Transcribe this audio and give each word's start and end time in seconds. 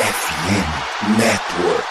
FM 0.00 1.18
Network. 1.18 1.84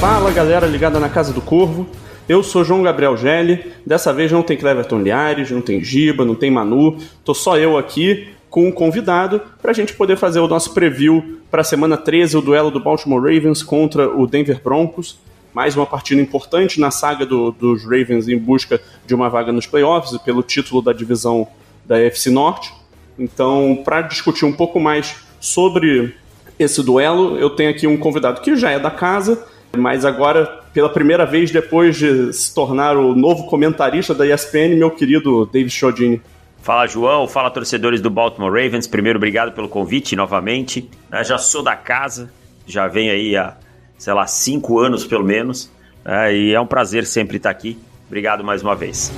Fala 0.00 0.32
galera 0.32 0.66
ligada 0.66 0.98
na 0.98 1.08
Casa 1.08 1.32
do 1.32 1.40
Corvo, 1.40 1.86
eu 2.28 2.42
sou 2.42 2.64
João 2.64 2.82
Gabriel 2.82 3.16
Gelli. 3.16 3.72
Dessa 3.86 4.12
vez 4.12 4.32
não 4.32 4.42
tem 4.42 4.56
Cleverton 4.56 4.98
Liares, 4.98 5.52
não 5.52 5.60
tem 5.60 5.84
Giba, 5.84 6.24
não 6.24 6.34
tem 6.34 6.50
Manu. 6.50 6.98
Tô 7.24 7.32
só 7.32 7.56
eu 7.56 7.78
aqui 7.78 8.26
com 8.50 8.66
um 8.66 8.72
convidado 8.72 9.40
para 9.62 9.70
a 9.70 9.74
gente 9.74 9.94
poder 9.94 10.16
fazer 10.16 10.40
o 10.40 10.48
nosso 10.48 10.74
preview 10.74 11.38
para 11.48 11.60
a 11.60 11.64
semana 11.64 11.96
13, 11.96 12.36
o 12.36 12.40
duelo 12.40 12.72
do 12.72 12.80
Baltimore 12.80 13.22
Ravens 13.22 13.62
contra 13.62 14.08
o 14.08 14.26
Denver 14.26 14.60
Broncos. 14.60 15.16
Mais 15.54 15.76
uma 15.76 15.86
partida 15.86 16.20
importante 16.20 16.80
na 16.80 16.90
saga 16.90 17.24
do, 17.24 17.52
dos 17.52 17.84
Ravens 17.84 18.28
em 18.28 18.36
busca 18.36 18.80
de 19.06 19.14
uma 19.14 19.30
vaga 19.30 19.52
nos 19.52 19.66
playoffs 19.66 20.20
pelo 20.22 20.42
título 20.42 20.82
da 20.82 20.92
divisão 20.92 21.46
da 21.86 21.98
FC 22.00 22.28
Norte. 22.28 22.74
Então, 23.16 23.80
para 23.84 24.02
discutir 24.02 24.44
um 24.44 24.52
pouco 24.52 24.80
mais 24.80 25.14
sobre 25.40 26.14
esse 26.58 26.82
duelo, 26.82 27.38
eu 27.38 27.50
tenho 27.50 27.70
aqui 27.70 27.86
um 27.86 27.96
convidado 27.96 28.40
que 28.40 28.56
já 28.56 28.70
é 28.70 28.80
da 28.80 28.90
casa, 28.90 29.46
mas 29.76 30.04
agora 30.04 30.62
pela 30.72 30.88
primeira 30.88 31.24
vez 31.24 31.52
depois 31.52 31.96
de 31.96 32.32
se 32.32 32.52
tornar 32.52 32.96
o 32.96 33.14
novo 33.14 33.46
comentarista 33.46 34.12
da 34.12 34.26
ESPN, 34.26 34.74
meu 34.76 34.90
querido 34.90 35.46
David 35.46 35.70
Chodini. 35.70 36.20
Fala 36.60 36.86
João, 36.86 37.28
fala 37.28 37.50
torcedores 37.50 38.00
do 38.00 38.10
Baltimore 38.10 38.50
Ravens. 38.50 38.86
Primeiro, 38.86 39.18
obrigado 39.18 39.52
pelo 39.52 39.68
convite 39.68 40.16
novamente. 40.16 40.90
Eu 41.12 41.22
já 41.22 41.38
sou 41.38 41.62
da 41.62 41.76
casa, 41.76 42.32
já 42.66 42.88
venho 42.88 43.12
aí 43.12 43.36
há, 43.36 43.54
sei 43.98 44.12
lá, 44.12 44.26
cinco 44.26 44.78
anos 44.78 45.04
pelo 45.04 45.24
menos. 45.24 45.70
É, 46.04 46.34
e 46.34 46.54
é 46.54 46.60
um 46.60 46.66
prazer 46.66 47.06
sempre 47.06 47.38
estar 47.38 47.50
aqui. 47.50 47.78
Obrigado 48.06 48.44
mais 48.44 48.62
uma 48.62 48.74
vez. 48.74 49.12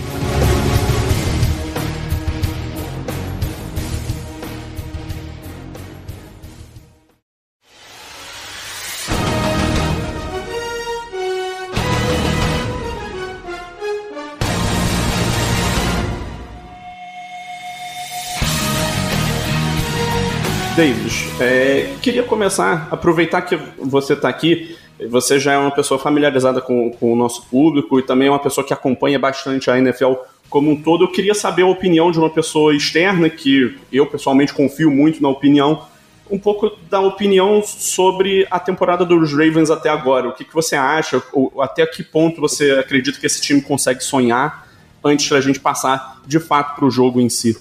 Queria 22.06 22.22
começar, 22.22 22.86
aproveitar 22.88 23.42
que 23.42 23.56
você 23.80 24.12
está 24.12 24.28
aqui, 24.28 24.76
você 25.10 25.40
já 25.40 25.54
é 25.54 25.58
uma 25.58 25.72
pessoa 25.72 25.98
familiarizada 25.98 26.60
com, 26.60 26.92
com, 26.92 27.12
o 27.12 27.16
nosso 27.16 27.44
público 27.46 27.98
e 27.98 28.02
também 28.04 28.28
é 28.28 28.30
uma 28.30 28.38
pessoa 28.38 28.64
que 28.64 28.72
acompanha 28.72 29.18
bastante 29.18 29.68
a 29.68 29.76
NFL 29.76 30.12
como 30.48 30.70
um 30.70 30.80
todo. 30.80 31.02
Eu 31.02 31.10
queria 31.10 31.34
saber 31.34 31.62
a 31.62 31.66
opinião 31.66 32.12
de 32.12 32.20
uma 32.20 32.30
pessoa 32.30 32.72
externa, 32.72 33.28
que 33.28 33.76
eu 33.92 34.06
pessoalmente 34.06 34.54
confio 34.54 34.88
muito 34.88 35.20
na 35.20 35.28
opinião, 35.28 35.84
um 36.30 36.38
pouco 36.38 36.70
da 36.88 37.00
opinião 37.00 37.60
sobre 37.64 38.46
a 38.52 38.60
temporada 38.60 39.04
dos 39.04 39.32
Ravens 39.32 39.68
até 39.68 39.88
agora. 39.88 40.28
O 40.28 40.32
que, 40.32 40.44
que 40.44 40.54
você 40.54 40.76
acha? 40.76 41.20
Ou, 41.32 41.60
até 41.60 41.84
que 41.86 42.04
ponto 42.04 42.40
você 42.40 42.70
acredita 42.70 43.18
que 43.18 43.26
esse 43.26 43.42
time 43.42 43.60
consegue 43.60 44.04
sonhar 44.04 44.68
antes 45.02 45.28
da 45.28 45.40
gente 45.40 45.58
passar 45.58 46.22
de 46.24 46.38
fato 46.38 46.76
para 46.76 46.84
o 46.84 46.90
jogo 46.90 47.20
em 47.20 47.28
si? 47.28 47.58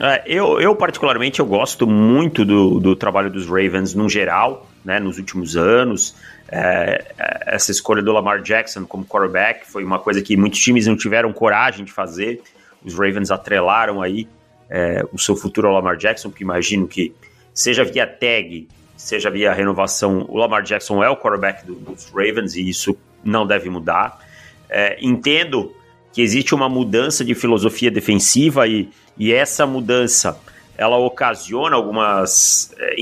É, 0.00 0.22
eu, 0.26 0.60
eu, 0.60 0.74
particularmente, 0.74 1.40
eu 1.40 1.46
gosto 1.46 1.86
muito 1.86 2.44
do, 2.44 2.80
do 2.80 2.96
trabalho 2.96 3.30
dos 3.30 3.46
Ravens 3.46 3.94
no 3.94 4.08
geral, 4.08 4.68
né, 4.84 4.98
nos 4.98 5.18
últimos 5.18 5.56
anos. 5.56 6.14
É, 6.48 7.04
é, 7.16 7.54
essa 7.54 7.70
escolha 7.70 8.02
do 8.02 8.12
Lamar 8.12 8.42
Jackson 8.42 8.84
como 8.84 9.04
quarterback 9.04 9.66
foi 9.66 9.84
uma 9.84 9.98
coisa 9.98 10.20
que 10.20 10.36
muitos 10.36 10.60
times 10.60 10.86
não 10.86 10.96
tiveram 10.96 11.32
coragem 11.32 11.84
de 11.84 11.92
fazer. 11.92 12.42
Os 12.84 12.94
Ravens 12.94 13.30
atrelaram 13.30 14.02
aí 14.02 14.28
é, 14.68 15.04
o 15.12 15.18
seu 15.18 15.36
futuro 15.36 15.68
ao 15.68 15.74
Lamar 15.74 15.96
Jackson, 15.96 16.28
porque 16.28 16.44
imagino 16.44 16.88
que 16.88 17.14
seja 17.52 17.84
via 17.84 18.06
tag, 18.06 18.68
seja 18.96 19.30
via 19.30 19.52
renovação, 19.52 20.26
o 20.28 20.36
Lamar 20.36 20.62
Jackson 20.62 21.02
é 21.04 21.08
o 21.08 21.16
quarterback 21.16 21.64
do, 21.64 21.74
dos 21.74 22.10
Ravens 22.10 22.56
e 22.56 22.68
isso 22.68 22.96
não 23.22 23.46
deve 23.46 23.70
mudar. 23.70 24.18
É, 24.68 24.98
entendo 25.00 25.72
que 26.14 26.22
existe 26.22 26.54
uma 26.54 26.68
mudança 26.68 27.24
de 27.24 27.34
filosofia 27.34 27.90
defensiva 27.90 28.68
e, 28.68 28.88
e 29.18 29.32
essa 29.32 29.66
mudança 29.66 30.38
ela 30.78 30.96
ocasiona 30.96 31.74
algumas 31.74 32.72
é, 32.78 32.94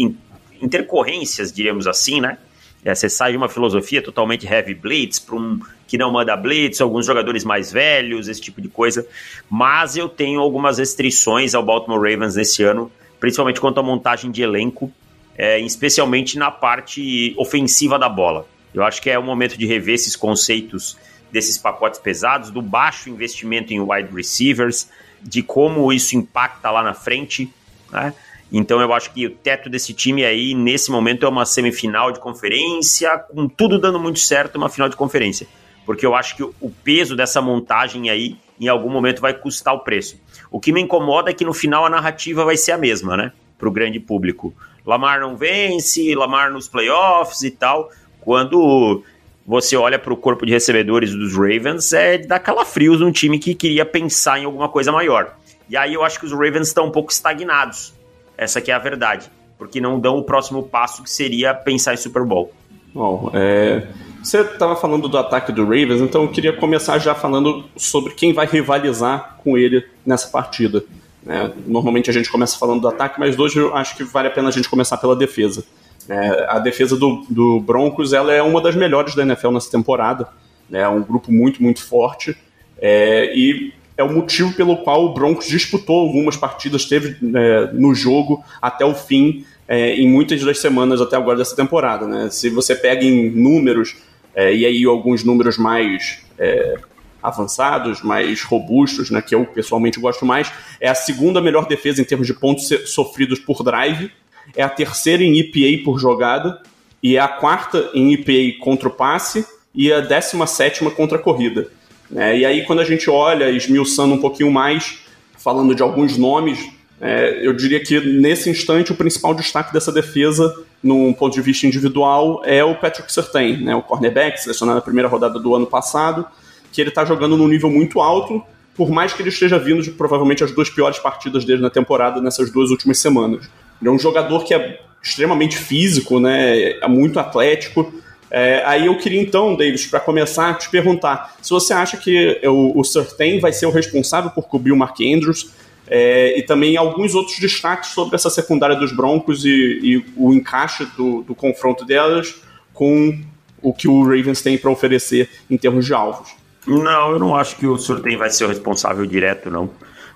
intercorrências, 0.60 1.52
diríamos 1.52 1.86
assim, 1.86 2.22
né? 2.22 2.38
É, 2.82 2.94
você 2.94 3.10
sai 3.10 3.32
de 3.32 3.36
uma 3.36 3.50
filosofia 3.50 4.02
totalmente 4.02 4.46
heavy 4.46 4.74
blitz 4.74 5.18
para 5.18 5.36
um 5.36 5.60
que 5.86 5.98
não 5.98 6.10
manda 6.10 6.34
blitz, 6.34 6.80
alguns 6.80 7.04
jogadores 7.04 7.44
mais 7.44 7.70
velhos, 7.70 8.28
esse 8.28 8.40
tipo 8.40 8.62
de 8.62 8.68
coisa. 8.68 9.06
Mas 9.48 9.94
eu 9.94 10.08
tenho 10.08 10.40
algumas 10.40 10.78
restrições 10.78 11.54
ao 11.54 11.62
Baltimore 11.62 11.98
Ravens 11.98 12.34
nesse 12.34 12.62
ano, 12.62 12.90
principalmente 13.20 13.60
quanto 13.60 13.78
à 13.78 13.82
montagem 13.82 14.30
de 14.30 14.42
elenco, 14.42 14.90
é, 15.36 15.60
especialmente 15.60 16.38
na 16.38 16.50
parte 16.50 17.34
ofensiva 17.36 17.98
da 17.98 18.08
bola. 18.08 18.46
Eu 18.72 18.82
acho 18.82 19.02
que 19.02 19.10
é 19.10 19.18
o 19.18 19.22
momento 19.22 19.58
de 19.58 19.66
rever 19.66 19.96
esses 19.96 20.16
conceitos 20.16 20.96
desses 21.32 21.56
pacotes 21.56 21.98
pesados, 21.98 22.50
do 22.50 22.60
baixo 22.60 23.08
investimento 23.08 23.72
em 23.72 23.80
wide 23.80 24.14
receivers, 24.14 24.88
de 25.22 25.42
como 25.42 25.92
isso 25.92 26.14
impacta 26.14 26.70
lá 26.70 26.82
na 26.82 26.92
frente. 26.92 27.52
Né? 27.90 28.12
Então 28.52 28.80
eu 28.80 28.92
acho 28.92 29.12
que 29.12 29.26
o 29.26 29.30
teto 29.30 29.70
desse 29.70 29.94
time 29.94 30.24
aí, 30.24 30.54
nesse 30.54 30.90
momento, 30.90 31.24
é 31.24 31.28
uma 31.28 31.46
semifinal 31.46 32.12
de 32.12 32.20
conferência, 32.20 33.18
com 33.18 33.48
tudo 33.48 33.78
dando 33.78 33.98
muito 33.98 34.18
certo, 34.18 34.56
uma 34.56 34.68
final 34.68 34.90
de 34.90 34.96
conferência. 34.96 35.46
Porque 35.86 36.04
eu 36.04 36.14
acho 36.14 36.36
que 36.36 36.42
o 36.42 36.70
peso 36.84 37.16
dessa 37.16 37.40
montagem 37.40 38.10
aí, 38.10 38.36
em 38.60 38.68
algum 38.68 38.90
momento, 38.90 39.20
vai 39.20 39.32
custar 39.32 39.74
o 39.74 39.80
preço. 39.80 40.20
O 40.50 40.60
que 40.60 40.70
me 40.70 40.80
incomoda 40.80 41.30
é 41.30 41.34
que 41.34 41.44
no 41.44 41.54
final 41.54 41.86
a 41.86 41.90
narrativa 41.90 42.44
vai 42.44 42.56
ser 42.56 42.72
a 42.72 42.78
mesma, 42.78 43.16
né? 43.16 43.32
Para 43.58 43.68
o 43.68 43.72
grande 43.72 43.98
público. 43.98 44.54
Lamar 44.84 45.20
não 45.20 45.36
vence, 45.36 46.14
Lamar 46.14 46.52
nos 46.52 46.68
playoffs 46.68 47.42
e 47.42 47.50
tal. 47.50 47.90
Quando 48.20 49.02
você 49.46 49.76
olha 49.76 49.98
para 49.98 50.12
o 50.12 50.16
corpo 50.16 50.46
de 50.46 50.52
recebedores 50.52 51.12
dos 51.12 51.34
Ravens, 51.34 51.92
é 51.92 52.18
dar 52.18 52.38
calafrios 52.38 53.00
num 53.00 53.10
time 53.10 53.38
que 53.38 53.54
queria 53.54 53.84
pensar 53.84 54.38
em 54.38 54.44
alguma 54.44 54.68
coisa 54.68 54.92
maior. 54.92 55.36
E 55.68 55.76
aí 55.76 55.94
eu 55.94 56.04
acho 56.04 56.18
que 56.18 56.26
os 56.26 56.32
Ravens 56.32 56.68
estão 56.68 56.86
um 56.86 56.90
pouco 56.90 57.10
estagnados. 57.10 57.92
Essa 58.36 58.60
que 58.60 58.70
é 58.70 58.74
a 58.74 58.78
verdade. 58.78 59.30
Porque 59.58 59.80
não 59.80 59.98
dão 59.98 60.18
o 60.18 60.24
próximo 60.24 60.62
passo 60.62 61.02
que 61.02 61.10
seria 61.10 61.54
pensar 61.54 61.94
em 61.94 61.96
Super 61.96 62.24
Bowl. 62.24 62.52
Bom, 62.94 63.30
é... 63.32 63.86
você 64.22 64.40
estava 64.40 64.76
falando 64.76 65.08
do 65.08 65.16
ataque 65.16 65.50
do 65.50 65.62
Ravens, 65.62 66.00
então 66.00 66.22
eu 66.22 66.28
queria 66.28 66.52
começar 66.52 66.98
já 66.98 67.14
falando 67.14 67.64
sobre 67.76 68.12
quem 68.14 68.32
vai 68.32 68.46
rivalizar 68.46 69.36
com 69.42 69.56
ele 69.56 69.84
nessa 70.04 70.28
partida. 70.28 70.84
É, 71.26 71.50
normalmente 71.66 72.10
a 72.10 72.12
gente 72.12 72.30
começa 72.30 72.58
falando 72.58 72.80
do 72.80 72.88
ataque, 72.88 73.18
mas 73.18 73.38
hoje 73.38 73.58
eu 73.58 73.74
acho 73.74 73.96
que 73.96 74.02
vale 74.02 74.28
a 74.28 74.30
pena 74.30 74.48
a 74.48 74.52
gente 74.52 74.68
começar 74.68 74.96
pela 74.96 75.14
defesa. 75.14 75.64
É, 76.08 76.46
a 76.48 76.58
defesa 76.58 76.96
do, 76.96 77.24
do, 77.28 77.60
Broncos 77.60 78.12
ela 78.12 78.32
é 78.32 78.42
uma 78.42 78.60
das 78.60 78.74
melhores 78.74 79.14
da 79.14 79.22
NFL 79.22 79.50
nessa 79.50 79.70
temporada. 79.70 80.28
Né? 80.68 80.80
É 80.80 80.88
um 80.88 81.02
grupo 81.02 81.32
muito, 81.32 81.62
muito 81.62 81.82
forte. 81.82 82.36
É, 82.80 83.32
e 83.36 83.72
é 83.96 84.02
o 84.02 84.12
motivo 84.12 84.52
pelo 84.54 84.78
qual 84.78 85.04
o 85.04 85.14
Broncos 85.14 85.46
disputou 85.46 86.00
algumas 86.00 86.36
partidas, 86.36 86.84
teve 86.84 87.16
é, 87.36 87.70
no 87.72 87.94
jogo 87.94 88.44
até 88.60 88.84
o 88.84 88.94
fim, 88.94 89.44
é, 89.68 89.94
em 89.94 90.08
muitas 90.08 90.42
das 90.42 90.58
semanas 90.58 91.00
até 91.00 91.16
agora 91.16 91.38
dessa 91.38 91.54
temporada. 91.54 92.06
Né? 92.06 92.28
Se 92.30 92.50
você 92.50 92.74
pega 92.74 93.04
em 93.04 93.30
números, 93.30 93.96
é, 94.34 94.54
e 94.54 94.66
aí 94.66 94.84
alguns 94.84 95.22
números 95.22 95.56
mais 95.56 96.24
é, 96.38 96.76
avançados, 97.22 98.02
mais 98.02 98.42
robustos, 98.42 99.10
né, 99.10 99.22
que 99.22 99.34
eu 99.34 99.44
pessoalmente 99.44 100.00
gosto 100.00 100.26
mais, 100.26 100.50
é 100.80 100.88
a 100.88 100.94
segunda 100.94 101.40
melhor 101.40 101.66
defesa 101.68 102.00
em 102.00 102.04
termos 102.04 102.26
de 102.26 102.34
pontos 102.34 102.68
sofridos 102.86 103.38
por 103.38 103.62
drive 103.62 104.10
é 104.56 104.62
a 104.62 104.68
terceira 104.68 105.22
em 105.22 105.38
EPA 105.38 105.84
por 105.84 105.98
jogada, 105.98 106.60
e 107.02 107.16
é 107.16 107.20
a 107.20 107.28
quarta 107.28 107.90
em 107.94 108.12
EPA 108.12 108.58
contra 108.62 108.88
o 108.88 108.92
passe, 108.92 109.46
e 109.74 109.92
a 109.92 110.00
décima 110.00 110.46
sétima 110.46 110.90
contra 110.90 111.18
a 111.18 111.20
corrida. 111.20 111.68
É, 112.14 112.38
e 112.38 112.44
aí, 112.44 112.64
quando 112.64 112.80
a 112.80 112.84
gente 112.84 113.08
olha, 113.08 113.50
esmiuçando 113.50 114.14
um 114.14 114.20
pouquinho 114.20 114.50
mais, 114.50 114.98
falando 115.38 115.74
de 115.74 115.82
alguns 115.82 116.16
nomes, 116.16 116.58
é, 117.00 117.40
eu 117.44 117.52
diria 117.52 117.80
que 117.80 117.98
nesse 118.00 118.48
instante 118.48 118.92
o 118.92 118.94
principal 118.94 119.34
destaque 119.34 119.72
dessa 119.72 119.90
defesa, 119.90 120.54
num 120.82 121.12
ponto 121.12 121.34
de 121.34 121.40
vista 121.40 121.66
individual, 121.66 122.42
é 122.44 122.62
o 122.62 122.76
Patrick 122.76 123.12
Surtain, 123.12 123.56
né, 123.56 123.74
o 123.74 123.82
cornerback, 123.82 124.40
selecionado 124.40 124.76
na 124.76 124.82
primeira 124.82 125.08
rodada 125.08 125.38
do 125.40 125.54
ano 125.54 125.66
passado, 125.66 126.24
que 126.70 126.80
ele 126.80 126.90
está 126.90 127.04
jogando 127.04 127.36
num 127.36 127.48
nível 127.48 127.70
muito 127.70 128.00
alto, 128.00 128.42
por 128.74 128.88
mais 128.90 129.12
que 129.12 129.20
ele 129.20 129.30
esteja 129.30 129.58
vindo 129.58 129.82
de 129.82 129.90
provavelmente 129.90 130.44
as 130.44 130.52
duas 130.52 130.70
piores 130.70 130.98
partidas 130.98 131.44
dele 131.44 131.60
na 131.60 131.70
temporada 131.70 132.20
nessas 132.20 132.50
duas 132.50 132.70
últimas 132.70 132.98
semanas. 132.98 133.48
Ele 133.82 133.88
é 133.88 133.92
um 133.92 133.98
jogador 133.98 134.44
que 134.44 134.54
é 134.54 134.80
extremamente 135.02 135.58
físico, 135.58 136.20
né? 136.20 136.78
É 136.80 136.86
muito 136.86 137.18
atlético. 137.18 137.92
É, 138.30 138.62
aí 138.64 138.86
eu 138.86 138.96
queria 138.96 139.20
então, 139.20 139.56
Davis, 139.56 139.84
para 139.86 139.98
começar, 139.98 140.54
te 140.54 140.70
perguntar 140.70 141.36
se 141.42 141.50
você 141.50 141.74
acha 141.74 141.96
que 141.96 142.40
o, 142.44 142.78
o 142.78 142.84
Surtain 142.84 143.40
vai 143.40 143.52
ser 143.52 143.66
o 143.66 143.70
responsável 143.70 144.30
por 144.30 144.48
cobrir 144.48 144.72
o 144.72 144.76
Mark 144.76 144.96
Andrews 145.00 145.50
é, 145.86 146.38
e 146.38 146.42
também 146.42 146.76
alguns 146.76 147.14
outros 147.14 147.38
destaques 147.38 147.90
sobre 147.90 148.14
essa 148.14 148.30
secundária 148.30 148.76
dos 148.76 148.92
Broncos 148.92 149.44
e, 149.44 149.50
e 149.82 150.04
o 150.16 150.32
encaixe 150.32 150.86
do, 150.96 151.22
do, 151.22 151.34
confronto 151.34 151.84
delas 151.84 152.36
com 152.72 153.20
o 153.60 153.74
que 153.74 153.88
o 153.88 154.02
Ravens 154.02 154.40
tem 154.40 154.56
para 154.56 154.70
oferecer 154.70 155.28
em 155.50 155.58
termos 155.58 155.84
de 155.84 155.92
alvos. 155.92 156.30
Não, 156.66 157.10
eu 157.10 157.18
não 157.18 157.36
acho 157.36 157.56
que 157.56 157.66
o 157.66 157.76
Surtain 157.76 158.16
vai 158.16 158.30
ser 158.30 158.44
o 158.44 158.48
responsável 158.48 159.04
direto, 159.04 159.50
não. 159.50 159.68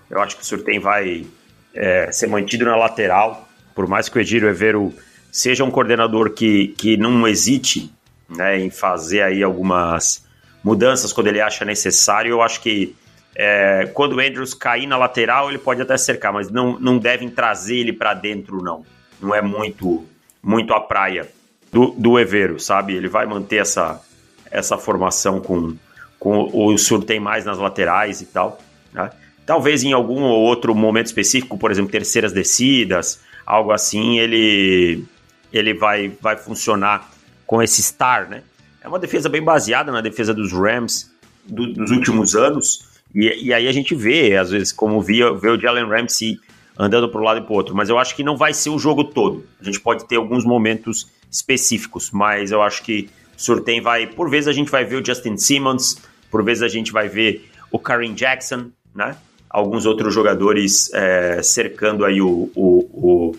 Eu 0.09 0.23
acho 0.23 0.37
que 0.37 0.43
o 0.43 0.47
Surtain 0.47 0.79
vai 0.79 1.27
é, 1.75 2.11
ser 2.13 2.29
mantido 2.29 2.65
na 2.65 2.77
lateral, 2.77 3.46
por 3.77 3.87
mais 3.87 4.09
que 4.09 4.19
o 4.19 4.21
Edir 4.21 4.43
Evero 4.43 4.93
seja 5.31 5.63
um 5.63 5.71
coordenador 5.71 6.31
que, 6.31 6.69
que 6.79 6.97
não 6.97 7.29
hesite 7.29 7.93
né, 8.29 8.59
em 8.59 8.71
fazer 8.71 9.23
aí 9.23 9.43
algumas 9.43 10.27
mudanças 10.65 11.13
quando 11.13 11.27
ele 11.29 11.41
acha 11.41 11.65
necessário. 11.65 12.31
Eu 12.31 12.43
acho 12.43 12.61
que 12.63 12.97
é, 13.37 13.89
quando 13.93 14.15
o 14.17 14.21
Andrews 14.21 14.55
cair 14.55 14.87
na 14.87 14.97
lateral, 14.97 15.51
ele 15.51 15.59
pode 15.59 15.83
até 15.83 15.97
cercar, 15.99 16.33
mas 16.33 16.51
não, 16.51 16.81
não 16.81 16.99
devem 16.99 17.29
trazer 17.29 17.77
ele 17.77 17.93
para 17.93 18.15
dentro, 18.15 18.63
não. 18.63 18.85
Não 19.21 19.35
é 19.35 19.43
muito 19.43 20.05
muito 20.43 20.73
a 20.73 20.81
praia 20.81 21.29
do, 21.73 21.91
do 21.91 22.19
Evero, 22.21 22.61
sabe? 22.61 22.95
Ele 22.95 23.09
vai 23.09 23.27
manter 23.27 23.57
essa, 23.57 24.01
essa 24.49 24.79
formação 24.79 25.41
com, 25.41 25.75
com 26.21 26.49
o 26.53 26.79
Surtem 26.79 27.19
mais 27.19 27.45
nas 27.45 27.59
laterais 27.59 28.21
e 28.21 28.27
tal. 28.27 28.59
Né? 28.93 29.11
Talvez 29.45 29.83
em 29.83 29.93
algum 29.93 30.23
ou 30.23 30.41
outro 30.41 30.73
momento 30.73 31.07
específico, 31.07 31.59
por 31.59 31.73
exemplo, 31.73 31.91
terceiras 31.91 32.33
descidas, 32.33 33.21
algo 33.47 33.71
assim, 33.71 34.19
ele, 34.19 35.05
ele 35.53 35.73
vai, 35.73 36.09
vai 36.21 36.37
funcionar 36.37 37.11
com 37.47 37.63
esse 37.63 37.83
star, 37.83 38.29
né? 38.29 38.43
É 38.83 38.89
uma 38.89 38.99
defesa 38.99 39.29
bem 39.29 39.43
baseada 39.43 39.93
na 39.93 40.01
defesa 40.01 40.35
dos 40.35 40.53
Rams 40.53 41.11
do, 41.45 41.73
dos 41.73 41.91
últimos 41.91 42.35
anos. 42.35 42.85
E, 43.15 43.47
e, 43.47 43.55
aí 43.55 43.69
a 43.69 43.73
gente 43.73 43.95
vê, 43.95 44.37
às 44.37 44.51
vezes, 44.51 44.73
como 44.73 45.01
via, 45.01 45.33
vê 45.33 45.49
o 45.49 45.59
Jalen 45.59 45.87
Ramsey 45.87 46.39
andando 46.79 47.09
para 47.09 47.21
um 47.21 47.25
lado 47.25 47.41
e 47.41 47.43
para 47.43 47.55
outro. 47.55 47.75
Mas 47.75 47.89
eu 47.89 47.99
acho 47.99 48.15
que 48.15 48.23
não 48.23 48.37
vai 48.37 48.53
ser 48.53 48.71
o 48.71 48.79
jogo 48.79 49.05
todo. 49.05 49.47
A 49.61 49.65
gente 49.65 49.81
pode 49.81 50.07
ter 50.07 50.17
alguns 50.17 50.45
momentos 50.45 51.11
específicos, 51.31 52.11
mas 52.11 52.51
eu 52.51 52.63
acho 52.63 52.83
que 52.83 53.09
o 53.37 53.41
Surtain 53.41 53.81
vai. 53.81 54.07
Por 54.07 54.29
vezes 54.29 54.49
a 54.49 54.53
gente 54.53 54.71
vai 54.71 54.85
ver 54.85 54.97
o 54.97 55.05
Justin 55.05 55.37
Simmons, 55.37 55.99
por 56.31 56.45
vezes 56.45 56.63
a 56.63 56.69
gente 56.69 56.93
vai 56.93 57.09
ver 57.09 57.49
o 57.71 57.79
Kareem 57.79 58.15
Jackson, 58.15 58.71
né? 58.95 59.17
Alguns 59.49 59.87
outros 59.87 60.13
jogadores 60.13 60.93
é, 60.93 61.43
cercando 61.43 62.05
aí 62.05 62.21
o, 62.21 62.51
o, 62.55 62.79
o, 62.93 63.37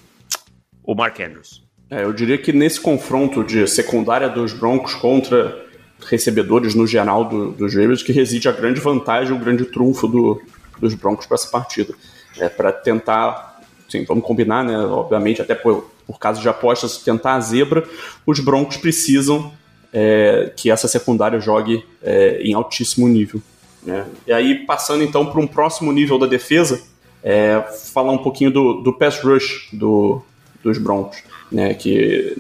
o 0.83 0.95
Mark 0.95 1.19
Andrews. 1.19 1.63
É, 1.89 2.03
eu 2.03 2.11
diria 2.11 2.37
que 2.37 2.51
nesse 2.51 2.79
confronto 2.81 3.43
de 3.43 3.67
secundária 3.67 4.27
dos 4.27 4.51
Broncos 4.51 4.93
contra 4.95 5.65
recebedores 6.05 6.75
no 6.75 6.85
geral 6.85 7.25
do, 7.25 7.51
dos 7.51 7.73
Ravens 7.73 8.03
que 8.03 8.11
reside 8.11 8.47
a 8.47 8.51
grande 8.51 8.79
vantagem, 8.79 9.33
o 9.33 9.39
grande 9.39 9.65
trunfo 9.65 10.07
do, 10.07 10.41
dos 10.79 10.93
Broncos 10.93 11.25
para 11.25 11.35
essa 11.35 11.49
partida. 11.49 11.93
É, 12.39 12.49
para 12.49 12.71
tentar, 12.71 13.61
sim, 13.89 14.03
vamos 14.05 14.23
combinar, 14.23 14.63
né? 14.63 14.77
Obviamente, 14.77 15.41
até 15.41 15.55
por, 15.55 15.89
por 16.05 16.19
caso 16.19 16.41
de 16.41 16.47
apostas, 16.47 16.97
tentar 16.97 17.35
a 17.35 17.39
zebra, 17.39 17.83
os 18.25 18.39
Broncos 18.39 18.77
precisam 18.77 19.51
é, 19.91 20.51
que 20.55 20.69
essa 20.69 20.87
secundária 20.87 21.39
jogue 21.39 21.83
é, 22.03 22.41
em 22.41 22.53
altíssimo 22.53 23.07
nível. 23.07 23.41
Né? 23.87 24.05
E 24.27 24.33
aí, 24.33 24.65
passando 24.65 25.01
então 25.01 25.25
para 25.25 25.39
um 25.39 25.47
próximo 25.47 25.93
nível 25.93 26.19
da 26.19 26.27
defesa, 26.27 26.83
é, 27.23 27.63
falar 27.93 28.11
um 28.11 28.17
pouquinho 28.17 28.51
do, 28.51 28.73
do 28.81 28.91
pass 28.91 29.23
rush 29.23 29.69
do, 29.71 30.21
dos 30.61 30.77
Broncos. 30.77 31.23
Né, 31.49 31.73
que 31.73 32.33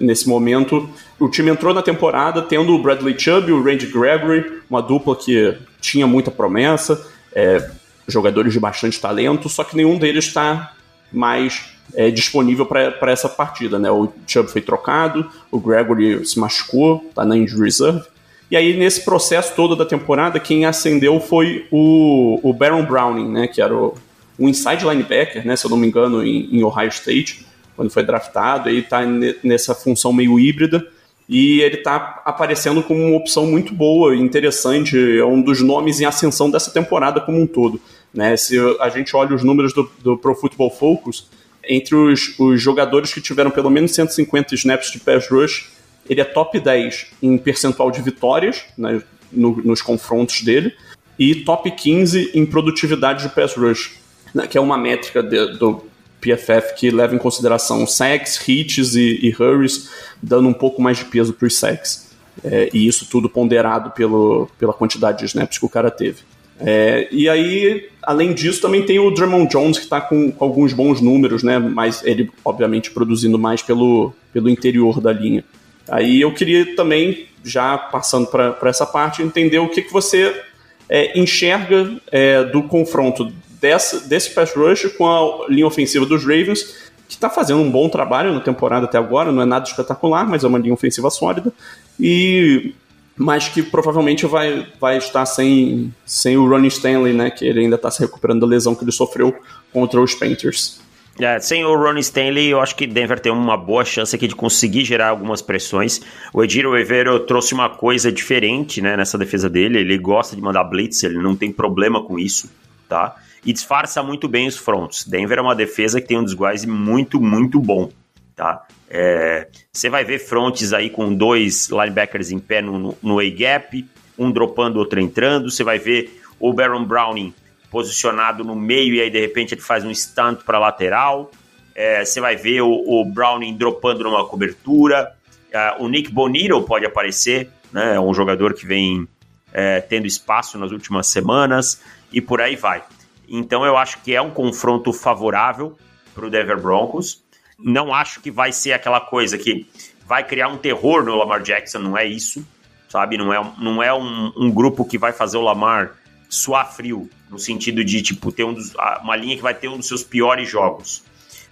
nesse 0.00 0.26
momento 0.26 0.88
o 1.20 1.28
time 1.28 1.50
entrou 1.50 1.74
na 1.74 1.82
temporada 1.82 2.40
tendo 2.40 2.74
o 2.74 2.78
Bradley 2.78 3.14
Chubb 3.18 3.50
e 3.50 3.52
o 3.52 3.62
Randy 3.62 3.88
Gregory, 3.88 4.62
uma 4.70 4.80
dupla 4.80 5.14
que 5.14 5.54
tinha 5.82 6.06
muita 6.06 6.30
promessa, 6.30 7.06
é, 7.34 7.70
jogadores 8.08 8.54
de 8.54 8.58
bastante 8.58 8.98
talento, 8.98 9.50
só 9.50 9.64
que 9.64 9.76
nenhum 9.76 9.98
deles 9.98 10.24
está 10.24 10.72
mais 11.12 11.74
é, 11.94 12.10
disponível 12.10 12.64
para 12.64 13.12
essa 13.12 13.28
partida. 13.28 13.78
Né? 13.78 13.90
O 13.90 14.10
Chubb 14.26 14.50
foi 14.50 14.62
trocado, 14.62 15.30
o 15.50 15.60
Gregory 15.60 16.24
se 16.24 16.40
machucou, 16.40 17.04
está 17.06 17.22
na 17.22 17.36
injury 17.36 17.64
reserve. 17.64 18.13
E 18.54 18.56
aí, 18.56 18.76
nesse 18.76 19.04
processo 19.04 19.52
todo 19.56 19.74
da 19.74 19.84
temporada, 19.84 20.38
quem 20.38 20.64
acendeu 20.64 21.18
foi 21.18 21.66
o, 21.72 22.38
o 22.40 22.52
Baron 22.52 22.84
Browning, 22.84 23.28
né? 23.28 23.48
que 23.48 23.60
era 23.60 23.74
o, 23.74 23.96
o 24.38 24.48
inside 24.48 24.84
linebacker, 24.84 25.44
né? 25.44 25.56
se 25.56 25.66
eu 25.66 25.70
não 25.70 25.76
me 25.76 25.88
engano, 25.88 26.24
em, 26.24 26.56
em 26.56 26.62
Ohio 26.62 26.88
State, 26.88 27.44
quando 27.74 27.90
foi 27.90 28.04
draftado. 28.04 28.68
Ele 28.68 28.78
está 28.78 29.00
nessa 29.42 29.74
função 29.74 30.12
meio 30.12 30.38
híbrida 30.38 30.86
e 31.28 31.62
ele 31.62 31.78
está 31.78 32.22
aparecendo 32.24 32.80
como 32.80 33.04
uma 33.04 33.16
opção 33.16 33.44
muito 33.44 33.74
boa 33.74 34.14
interessante, 34.14 34.96
é 35.18 35.24
um 35.24 35.42
dos 35.42 35.60
nomes 35.60 36.00
em 36.00 36.04
ascensão 36.04 36.48
dessa 36.48 36.70
temporada 36.70 37.20
como 37.20 37.40
um 37.40 37.48
todo. 37.48 37.80
Né? 38.14 38.36
Se 38.36 38.56
a 38.78 38.88
gente 38.88 39.16
olha 39.16 39.34
os 39.34 39.42
números 39.42 39.74
do, 39.74 39.90
do 40.00 40.16
Pro 40.16 40.32
Football 40.32 40.70
Focus, 40.70 41.26
entre 41.68 41.96
os, 41.96 42.38
os, 42.38 42.62
jogadores 42.62 43.12
que 43.12 43.20
tiveram 43.20 43.50
pelo 43.50 43.68
menos 43.68 43.92
150 43.96 44.54
snaps 44.54 44.92
de 44.92 45.00
pass 45.00 45.28
rush, 45.28 45.73
ele 46.08 46.20
é 46.20 46.24
top 46.24 46.58
10 46.58 47.06
em 47.22 47.38
percentual 47.38 47.90
de 47.90 48.02
vitórias 48.02 48.64
né, 48.76 49.02
no, 49.32 49.56
nos 49.64 49.82
confrontos 49.82 50.42
dele 50.42 50.74
e 51.18 51.34
top 51.36 51.70
15 51.70 52.32
em 52.34 52.44
produtividade 52.44 53.22
de 53.22 53.34
pass 53.34 53.54
rush, 53.54 53.98
né, 54.34 54.46
que 54.46 54.58
é 54.58 54.60
uma 54.60 54.76
métrica 54.76 55.22
de, 55.22 55.58
do 55.58 55.84
PFF 56.20 56.74
que 56.76 56.90
leva 56.90 57.14
em 57.14 57.18
consideração 57.18 57.86
sacks, 57.86 58.40
hits 58.48 58.94
e, 58.94 59.20
e 59.22 59.34
hurries, 59.38 59.90
dando 60.22 60.48
um 60.48 60.54
pouco 60.54 60.80
mais 60.80 60.98
de 60.98 61.04
peso 61.04 61.32
para 61.32 61.46
os 61.46 61.58
sacks. 61.58 62.04
É, 62.42 62.68
e 62.72 62.86
isso 62.86 63.06
tudo 63.08 63.28
ponderado 63.28 63.90
pelo, 63.90 64.48
pela 64.58 64.72
quantidade 64.72 65.18
de 65.18 65.26
snaps 65.26 65.58
que 65.58 65.64
o 65.64 65.68
cara 65.68 65.90
teve. 65.90 66.18
É, 66.58 67.08
e 67.10 67.28
aí, 67.28 67.88
além 68.02 68.32
disso, 68.32 68.60
também 68.60 68.84
tem 68.84 68.98
o 68.98 69.10
Drummond 69.10 69.50
Jones, 69.50 69.78
que 69.78 69.84
está 69.84 70.00
com, 70.00 70.30
com, 70.32 70.44
alguns 70.44 70.72
bons 70.72 71.00
números, 71.00 71.42
né? 71.42 71.58
Mas 71.58 72.02
ele, 72.04 72.30
obviamente, 72.44 72.90
produzindo 72.90 73.38
mais 73.38 73.62
pelo, 73.62 74.12
pelo 74.32 74.48
interior 74.48 75.00
da 75.00 75.12
linha. 75.12 75.44
Aí 75.88 76.20
eu 76.20 76.32
queria 76.32 76.74
também, 76.74 77.26
já 77.44 77.76
passando 77.76 78.26
para 78.26 78.70
essa 78.70 78.86
parte, 78.86 79.22
entender 79.22 79.58
o 79.58 79.68
que, 79.68 79.82
que 79.82 79.92
você 79.92 80.42
é, 80.88 81.18
enxerga 81.18 81.96
é, 82.10 82.44
do 82.44 82.62
confronto 82.62 83.32
dessa, 83.60 84.00
desse 84.00 84.30
pass 84.30 84.54
rush 84.54 84.86
com 84.96 85.06
a 85.06 85.46
linha 85.48 85.66
ofensiva 85.66 86.06
dos 86.06 86.22
Ravens, 86.22 86.62
que 87.08 87.14
está 87.14 87.28
fazendo 87.28 87.60
um 87.60 87.70
bom 87.70 87.88
trabalho 87.88 88.32
na 88.32 88.40
temporada 88.40 88.86
até 88.86 88.98
agora, 88.98 89.30
não 89.30 89.42
é 89.42 89.44
nada 89.44 89.66
espetacular, 89.66 90.26
mas 90.26 90.42
é 90.44 90.46
uma 90.46 90.58
linha 90.58 90.74
ofensiva 90.74 91.10
sólida. 91.10 91.52
E 91.98 92.74
mas 93.16 93.48
que 93.48 93.62
provavelmente 93.62 94.26
vai, 94.26 94.66
vai 94.80 94.98
estar 94.98 95.24
sem, 95.24 95.94
sem 96.04 96.36
o 96.36 96.48
Ronnie 96.48 96.68
Stanley, 96.68 97.12
né? 97.12 97.30
Que 97.30 97.46
ele 97.46 97.60
ainda 97.60 97.76
está 97.76 97.90
se 97.90 98.00
recuperando 98.00 98.40
da 98.40 98.46
lesão 98.46 98.74
que 98.74 98.82
ele 98.82 98.90
sofreu 98.90 99.34
contra 99.72 100.00
os 100.00 100.14
Panthers. 100.14 100.80
É, 101.18 101.38
sem 101.38 101.64
o 101.64 101.76
Ronnie 101.76 102.00
Stanley, 102.00 102.48
eu 102.48 102.60
acho 102.60 102.74
que 102.74 102.86
Denver 102.86 103.20
tem 103.20 103.30
uma 103.30 103.56
boa 103.56 103.84
chance 103.84 104.14
aqui 104.14 104.26
de 104.26 104.34
conseguir 104.34 104.84
gerar 104.84 105.08
algumas 105.08 105.40
pressões. 105.40 106.00
O 106.32 106.42
Edir 106.42 106.66
Oliveira 106.66 107.20
trouxe 107.20 107.54
uma 107.54 107.68
coisa 107.68 108.10
diferente 108.10 108.80
né, 108.80 108.96
nessa 108.96 109.16
defesa 109.16 109.48
dele. 109.48 109.78
Ele 109.78 109.96
gosta 109.96 110.34
de 110.34 110.42
mandar 110.42 110.64
blitz, 110.64 111.04
ele 111.04 111.18
não 111.18 111.36
tem 111.36 111.52
problema 111.52 112.02
com 112.02 112.18
isso, 112.18 112.50
tá? 112.88 113.14
E 113.46 113.52
disfarça 113.52 114.02
muito 114.02 114.26
bem 114.26 114.48
os 114.48 114.56
fronts. 114.56 115.06
Denver 115.06 115.38
é 115.38 115.42
uma 115.42 115.54
defesa 115.54 116.00
que 116.00 116.08
tem 116.08 116.18
um 116.18 116.24
desguise 116.24 116.66
muito, 116.66 117.20
muito 117.20 117.60
bom, 117.60 117.90
tá? 118.34 118.66
É, 118.90 119.46
você 119.72 119.88
vai 119.88 120.04
ver 120.04 120.18
frontes 120.18 120.72
aí 120.72 120.90
com 120.90 121.14
dois 121.14 121.68
linebackers 121.68 122.32
em 122.32 122.40
pé 122.40 122.60
no, 122.60 122.96
no 123.00 123.20
A-gap, 123.20 123.86
um 124.18 124.32
dropando, 124.32 124.80
outro 124.80 125.00
entrando. 125.00 125.48
Você 125.48 125.62
vai 125.62 125.78
ver 125.78 126.22
o 126.40 126.52
Baron 126.52 126.84
Browning 126.84 127.32
posicionado 127.74 128.44
no 128.44 128.54
meio 128.54 128.94
e 128.94 129.00
aí 129.00 129.10
de 129.10 129.18
repente 129.18 129.52
ele 129.52 129.60
faz 129.60 129.84
um 129.84 129.92
stunt 129.92 130.44
para 130.44 130.60
lateral. 130.60 131.28
É, 131.74 132.04
você 132.04 132.20
vai 132.20 132.36
ver 132.36 132.60
o, 132.60 132.70
o, 132.70 133.04
Browning 133.04 133.56
dropando 133.56 134.04
numa 134.04 134.24
cobertura. 134.24 135.12
É, 135.50 135.74
o 135.80 135.88
Nick 135.88 136.08
Bonito 136.08 136.62
pode 136.62 136.86
aparecer, 136.86 137.50
né? 137.72 137.96
É 137.96 138.00
um 138.00 138.14
jogador 138.14 138.54
que 138.54 138.64
vem 138.64 139.08
é, 139.52 139.80
tendo 139.80 140.06
espaço 140.06 140.56
nas 140.56 140.70
últimas 140.70 141.08
semanas 141.08 141.82
e 142.12 142.20
por 142.20 142.40
aí 142.40 142.54
vai. 142.54 142.84
Então 143.28 143.66
eu 143.66 143.76
acho 143.76 144.00
que 144.02 144.14
é 144.14 144.22
um 144.22 144.30
confronto 144.30 144.92
favorável 144.92 145.76
para 146.14 146.26
o 146.26 146.30
Denver 146.30 146.60
Broncos. 146.60 147.24
Não 147.58 147.92
acho 147.92 148.20
que 148.20 148.30
vai 148.30 148.52
ser 148.52 148.72
aquela 148.72 149.00
coisa 149.00 149.36
que 149.36 149.66
vai 150.06 150.22
criar 150.22 150.46
um 150.46 150.58
terror 150.58 151.04
no 151.04 151.16
Lamar 151.16 151.42
Jackson, 151.42 151.80
não 151.80 151.98
é 151.98 152.06
isso, 152.06 152.46
sabe? 152.88 153.16
Não 153.16 153.34
é, 153.34 153.52
não 153.58 153.82
é 153.82 153.92
um, 153.92 154.32
um 154.36 154.48
grupo 154.48 154.84
que 154.84 154.96
vai 154.96 155.12
fazer 155.12 155.38
o 155.38 155.42
Lamar 155.42 156.03
suar 156.28 156.74
frio, 156.74 157.08
no 157.30 157.38
sentido 157.38 157.84
de, 157.84 158.02
tipo, 158.02 158.32
ter 158.32 158.44
um 158.44 158.52
dos, 158.52 158.74
uma 159.02 159.16
linha 159.16 159.36
que 159.36 159.42
vai 159.42 159.54
ter 159.54 159.68
um 159.68 159.76
dos 159.76 159.88
seus 159.88 160.02
piores 160.02 160.48
jogos. 160.48 161.02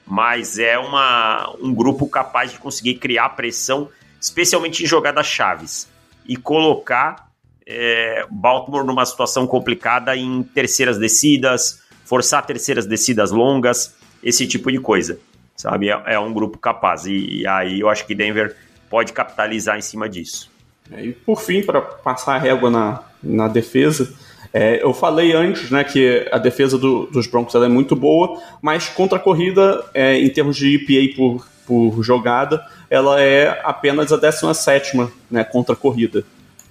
Mas 0.07 0.59
é 0.59 0.79
uma, 0.79 1.55
um 1.61 1.73
grupo 1.73 2.09
capaz 2.09 2.52
de 2.52 2.59
conseguir 2.59 2.95
criar 2.95 3.31
pressão, 3.31 3.88
especialmente 4.21 4.83
em 4.83 4.87
jogadas 4.87 5.26
chaves, 5.26 5.88
e 6.26 6.37
colocar 6.37 7.31
é, 7.67 8.26
Baltimore 8.31 8.85
numa 8.85 9.07
situação 9.07 9.47
complicada 9.47 10.17
em 10.17 10.43
terceiras 10.43 10.99
descidas, 10.99 11.83
forçar 12.05 12.45
terceiras 12.45 12.87
descidas 12.87 13.31
longas, 13.31 13.95
esse 14.23 14.47
tipo 14.47 14.71
de 14.71 14.79
coisa 14.79 15.19
sabe? 15.62 15.88
É, 15.88 16.02
é 16.07 16.19
um 16.19 16.33
grupo 16.33 16.59
capaz. 16.59 17.07
E, 17.07 17.41
e, 17.41 17.47
aí 17.47 17.81
eu 17.81 17.88
acho 17.88 18.07
que 18.07 18.14
Denver 18.14 18.57
pode 18.91 19.12
capitalizar 19.12 19.79
em 19.79 19.83
cima 19.83 20.09
disso. 20.09 20.50
E 20.91 21.12
por 21.12 21.41
fim, 21.41 21.62
para 21.62 21.81
passar 21.81 22.35
a 22.35 22.38
régua 22.38 22.69
na, 22.71 23.02
na 23.23 23.49
defesa, 23.49 24.12
é, 24.52 24.82
eu 24.82 24.92
falei 24.92 25.32
antes 25.32 25.71
né, 25.71 25.82
que 25.82 26.28
a 26.30 26.37
defesa 26.37 26.76
do, 26.76 27.06
dos 27.06 27.26
Broncos 27.26 27.54
é 27.54 27.68
muito 27.68 27.97
boa, 27.97 28.40
mas 28.61 28.88
contra 28.88 29.16
a 29.16 29.21
corrida, 29.21 29.82
é, 29.94 30.18
em 30.18 30.28
termos 30.28 30.56
de 30.56 30.75
EPA 30.75 31.16
por, 31.16 31.49
por 31.66 32.02
jogada, 32.02 32.62
ela 32.90 33.21
é 33.21 33.61
apenas 33.64 34.12
a 34.12 34.16
17 34.16 35.09
né, 35.30 35.42
contra 35.42 35.73
a 35.73 35.76
corrida. 35.76 36.23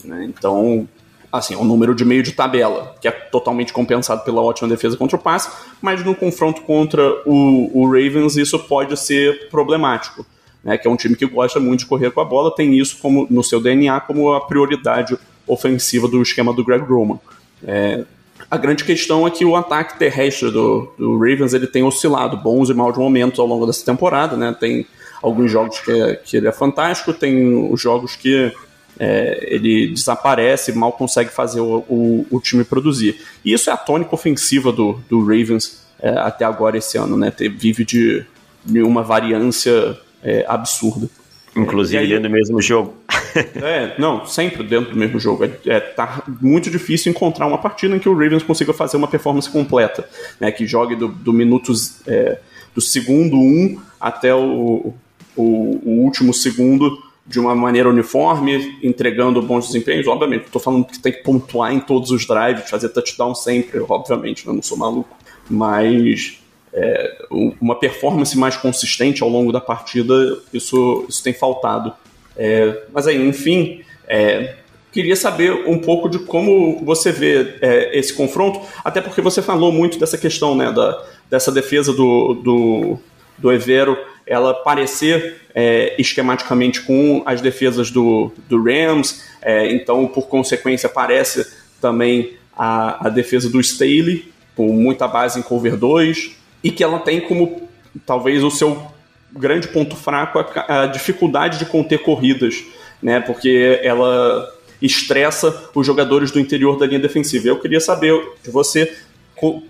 Né? 0.04 0.26
Então, 0.26 0.88
assim, 1.32 1.56
é 1.56 1.58
um 1.58 1.66
número 1.66 1.96
de 1.96 2.06
meio 2.06 2.22
de 2.22 2.34
tabela, 2.34 2.96
que 3.02 3.08
é 3.08 3.12
totalmente 3.12 3.74
compensado 3.74 4.24
pela 4.24 4.42
ótima 4.42 4.70
defesa 4.70 4.96
contra 4.96 5.18
o 5.18 5.20
passe, 5.20 5.50
mas 5.82 6.06
no 6.06 6.14
confronto 6.14 6.62
contra 6.62 7.02
o, 7.26 7.82
o 7.82 7.86
Ravens 7.88 8.38
isso 8.38 8.60
pode 8.60 8.96
ser 8.98 9.50
problemático. 9.50 10.26
Né, 10.64 10.78
que 10.78 10.88
é 10.88 10.92
um 10.92 10.96
time 10.96 11.16
que 11.16 11.26
gosta 11.26 11.60
muito 11.60 11.80
de 11.80 11.86
correr 11.88 12.12
com 12.12 12.22
a 12.22 12.26
bola, 12.26 12.54
tem 12.54 12.78
isso 12.78 13.00
como 13.02 13.26
no 13.32 13.44
seu 13.44 13.60
DNA 13.60 14.00
como 14.02 14.32
a 14.32 14.46
prioridade 14.46 15.18
ofensiva 15.48 16.08
do 16.08 16.22
esquema 16.22 16.54
do 16.54 16.64
Greg 16.64 16.84
Roman. 16.84 17.20
É, 17.66 18.04
a 18.50 18.58
grande 18.58 18.84
questão 18.84 19.26
é 19.28 19.32
que 19.32 19.46
o 19.46 19.56
ataque 19.56 19.98
terrestre 20.00 20.52
do, 20.52 20.92
do, 20.98 21.14
Ravens 21.18 21.54
ele 21.54 21.68
tem 21.68 21.84
oscilado 21.84 22.38
bons 22.38 22.70
e 22.70 22.74
maus 22.74 22.98
momentos 22.98 23.40
ao 23.40 23.46
longo 23.46 23.66
dessa 23.66 23.86
temporada, 23.86 24.36
né? 24.36 24.56
Tem 24.60 24.86
alguns 25.22 25.52
jogos 25.52 25.80
que, 25.80 25.92
é, 25.92 26.16
que 26.16 26.38
ele 26.38 26.48
é 26.48 26.52
fantástico, 26.52 27.14
tem 27.14 27.72
os 27.72 27.80
jogos 27.80 28.16
que 28.16 28.52
é, 29.00 29.48
ele 29.48 29.90
desaparece, 29.90 30.74
mal 30.74 30.92
consegue 30.92 31.30
fazer 31.30 31.62
o, 31.62 31.86
o, 31.88 32.28
o, 32.30 32.42
time 32.42 32.64
produzir. 32.64 33.22
E 33.46 33.54
isso 33.54 33.70
é 33.70 33.74
a 33.74 33.78
tônica 33.78 34.14
ofensiva 34.14 34.72
do, 34.72 35.00
do 35.10 35.22
Ravens 35.22 35.82
é, 36.00 36.10
até 36.10 36.44
agora 36.44 36.78
esse 36.78 36.98
ano, 36.98 37.16
né? 37.16 37.32
Vive 37.58 37.86
de, 37.86 38.26
de 38.66 38.82
uma 38.82 39.04
variância 39.04 39.98
é, 40.24 40.46
absurda. 40.48 41.10
Inclusive 41.56 41.98
aí, 41.98 42.08
dentro 42.08 42.24
do 42.24 42.30
mesmo 42.30 42.62
jogo. 42.62 42.94
é, 43.62 43.96
não, 44.00 44.26
sempre 44.26 44.64
dentro 44.64 44.92
do 44.92 44.98
mesmo 44.98 45.20
jogo. 45.20 45.46
É, 45.46 45.52
é, 45.66 45.80
tá 45.80 46.24
muito 46.42 46.70
difícil 46.70 47.12
encontrar 47.12 47.48
uma 47.48 47.58
partida 47.58 47.96
em 47.96 48.00
que 48.00 48.10
o 48.10 48.14
Ravens 48.14 48.44
consiga 48.44 48.74
fazer 48.74 48.98
uma 48.98 49.08
performance 49.08 49.50
completa, 49.50 50.08
né? 50.40 50.52
Que 50.52 50.66
jogue 50.66 50.96
do, 50.96 51.08
do 51.08 51.34
minutos 51.34 52.02
é, 52.08 52.40
do 52.74 52.82
segundo 52.82 53.38
um 53.38 53.80
até 54.00 54.34
o, 54.34 54.94
o, 55.36 55.44
o 55.84 56.04
último 56.04 56.34
segundo 56.34 56.98
de 57.26 57.40
uma 57.40 57.56
maneira 57.56 57.90
uniforme, 57.90 58.78
entregando 58.84 59.42
bons 59.42 59.68
desempenhos. 59.68 60.08
Obviamente, 60.08 60.46
estou 60.46 60.62
falando 60.62 60.86
que 60.86 61.00
tem 61.00 61.14
que 61.14 61.24
pontuar 61.24 61.74
em 61.74 61.80
todos 61.80 62.12
os 62.12 62.26
drives, 62.26 62.70
fazer 62.70 62.90
touchdown 62.90 63.34
sempre, 63.36 63.80
obviamente, 63.88 64.48
né? 64.48 64.54
não 64.54 64.62
sou 64.62 64.78
maluco. 64.78 65.16
Mas 65.50 66.40
é, 66.74 67.26
uma 67.60 67.76
performance 67.76 68.38
mais 68.38 68.58
consistente 68.58 69.22
ao 69.22 69.30
longo 69.30 69.52
da 69.52 69.62
partida, 69.62 70.14
isso, 70.54 71.06
isso 71.08 71.24
tem 71.24 71.34
faltado. 71.34 71.94
É, 72.36 72.84
mas 72.92 73.08
aí, 73.08 73.18
enfim, 73.28 73.82
é, 74.08 74.56
queria 74.92 75.16
saber 75.16 75.52
um 75.68 75.80
pouco 75.80 76.10
de 76.10 76.20
como 76.20 76.84
você 76.84 77.12
vê 77.12 77.56
é, 77.62 77.98
esse 77.98 78.14
confronto, 78.14 78.62
até 78.84 79.02
porque 79.02 79.22
você 79.22 79.42
falou 79.42 79.72
muito 79.72 80.00
dessa 80.00 80.18
questão 80.18 80.56
né, 80.56 80.72
da, 80.72 81.04
dessa 81.30 81.52
defesa 81.52 81.94
do, 81.94 82.34
do, 82.34 83.00
do 83.38 83.52
Evero 83.52 83.98
ela 84.26 84.54
parecer 84.54 85.42
é, 85.54 85.96
esquematicamente 86.00 86.82
com 86.82 87.24
as 87.26 87.42
defesas 87.42 87.92
do, 87.92 88.32
do 88.48 88.64
Rams, 88.64 89.24
é, 89.42 89.72
então, 89.74 90.08
por 90.08 90.28
consequência, 90.28 90.88
parece 90.88 91.46
também 91.82 92.34
a, 92.56 93.08
a 93.08 93.10
defesa 93.10 93.50
do 93.50 93.60
Staley, 93.60 94.32
com 94.56 94.68
muita 94.72 95.08
base 95.08 95.40
em 95.40 95.42
cover 95.42 95.76
2, 95.76 96.36
e 96.64 96.72
que 96.72 96.84
ela 96.84 97.00
tem 97.00 97.20
como 97.20 97.70
talvez 98.06 98.44
o 98.44 98.52
seu 98.52 98.91
grande 99.34 99.68
ponto 99.68 99.96
fraco 99.96 100.40
a, 100.40 100.84
a 100.84 100.86
dificuldade 100.88 101.60
de 101.60 101.66
conter 101.66 102.00
corridas, 102.00 102.64
né? 103.02 103.20
Porque 103.20 103.80
ela 103.84 104.52
estressa 104.82 105.70
os 105.76 105.86
jogadores 105.86 106.32
do 106.32 106.40
interior 106.40 106.78
da 106.78 106.86
linha 106.86 107.00
defensiva. 107.00 107.48
Eu 107.48 107.60
queria 107.60 107.80
saber 107.80 108.14
de 108.44 108.50
você 108.50 108.92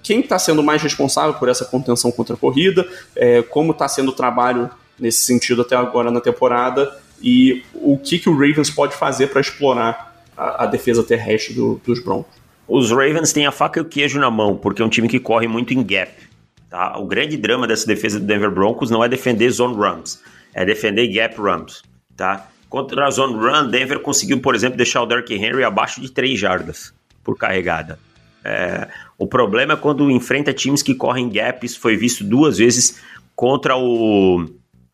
quem 0.04 0.20
está 0.20 0.38
sendo 0.38 0.62
mais 0.62 0.82
responsável 0.82 1.34
por 1.36 1.48
essa 1.48 1.64
contenção 1.64 2.12
contra 2.12 2.36
a 2.36 2.38
corrida, 2.38 2.88
é, 3.16 3.42
como 3.42 3.72
está 3.72 3.88
sendo 3.88 4.10
o 4.10 4.14
trabalho 4.14 4.70
nesse 5.00 5.22
sentido 5.22 5.62
até 5.62 5.76
agora 5.76 6.12
na 6.12 6.20
temporada 6.20 6.94
e 7.22 7.64
o 7.74 7.98
que, 7.98 8.20
que 8.20 8.30
o 8.30 8.34
Ravens 8.34 8.70
pode 8.70 8.96
fazer 8.96 9.28
para 9.28 9.40
explorar 9.40 10.24
a, 10.36 10.64
a, 10.64 10.66
defesa 10.66 11.04
terrestre 11.04 11.54
do, 11.54 11.80
dos 11.86 12.04
Broncos. 12.04 12.34
Os 12.68 12.92
Ravens 12.92 13.32
têm 13.32 13.46
a 13.46 13.52
faca 13.52 13.80
e 13.80 13.82
o 13.82 13.86
queijo 13.86 14.20
na 14.20 14.30
mão, 14.30 14.58
porque 14.58 14.82
é 14.82 14.86
um 14.86 14.90
time 14.90 15.08
que 15.08 15.20
corre 15.20 15.48
muito 15.48 15.74
em 15.74 15.84
gap. 15.84 16.12
Tá? 16.72 16.98
O 16.98 17.06
grande 17.06 17.36
drama 17.36 17.68
dessa 17.68 17.86
defesa 17.86 18.18
do 18.18 18.26
Denver 18.26 18.50
Broncos 18.50 18.90
não 18.90 19.04
é 19.04 19.10
defender 19.10 19.50
zone 19.52 19.76
runs, 19.76 20.24
é 20.54 20.64
defender 20.64 21.06
gap 21.10 21.36
runs. 21.36 21.84
Tá? 22.16 22.48
Contra 22.70 23.06
a 23.06 23.12
zone 23.12 23.34
run, 23.34 23.70
Denver 23.70 24.00
conseguiu, 24.00 24.40
por 24.40 24.56
exemplo, 24.56 24.78
deixar 24.78 25.02
o 25.02 25.06
Derrick 25.06 25.34
Henry 25.34 25.66
abaixo 25.66 26.00
de 26.00 26.10
3 26.10 26.40
jardas 26.40 26.94
por 27.26 27.38
carregada. 27.38 28.00
É, 28.44 28.88
o 29.18 29.28
problema 29.28 29.74
é 29.74 29.76
quando 29.76 30.10
enfrenta 30.10 30.54
times 30.54 30.82
que 30.82 30.96
correm 30.96 31.28
gap. 31.30 31.66
Isso 31.66 31.78
foi 31.78 31.98
visto 31.98 32.24
duas 32.24 32.58
vezes 32.58 33.02
contra 33.36 33.76
o, 33.76 34.46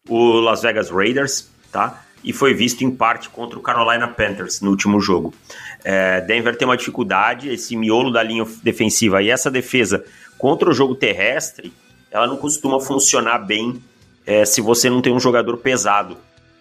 o 0.10 0.40
Las 0.40 0.64
Vegas 0.64 0.90
Raiders, 0.90 1.48
tá? 1.72 2.04
E 2.24 2.34
foi 2.34 2.56
visto 2.56 2.84
em 2.84 2.90
parte 2.90 3.30
contra 3.30 3.60
o 3.60 3.62
Carolina 3.62 4.08
Panthers 4.08 4.62
no 4.62 4.72
último 4.72 5.00
jogo. 5.00 5.32
É, 5.84 6.22
Denver 6.22 6.58
tem 6.58 6.68
uma 6.68 6.76
dificuldade, 6.76 7.50
esse 7.50 7.76
miolo 7.76 8.12
da 8.12 8.24
linha 8.24 8.46
defensiva 8.64 9.22
e 9.22 9.30
essa 9.30 9.52
defesa 9.52 10.04
contra 10.38 10.70
o 10.70 10.74
jogo 10.74 10.96
terrestre, 10.96 11.74
ela 12.12 12.28
não 12.28 12.38
costuma 12.38 12.80
funcionar 12.80 13.40
bem 13.40 13.82
é, 14.26 14.46
se 14.46 14.62
você 14.62 14.90
não 14.90 15.02
tem 15.02 15.14
um 15.14 15.20
jogador 15.20 15.58
pesado, 15.58 16.18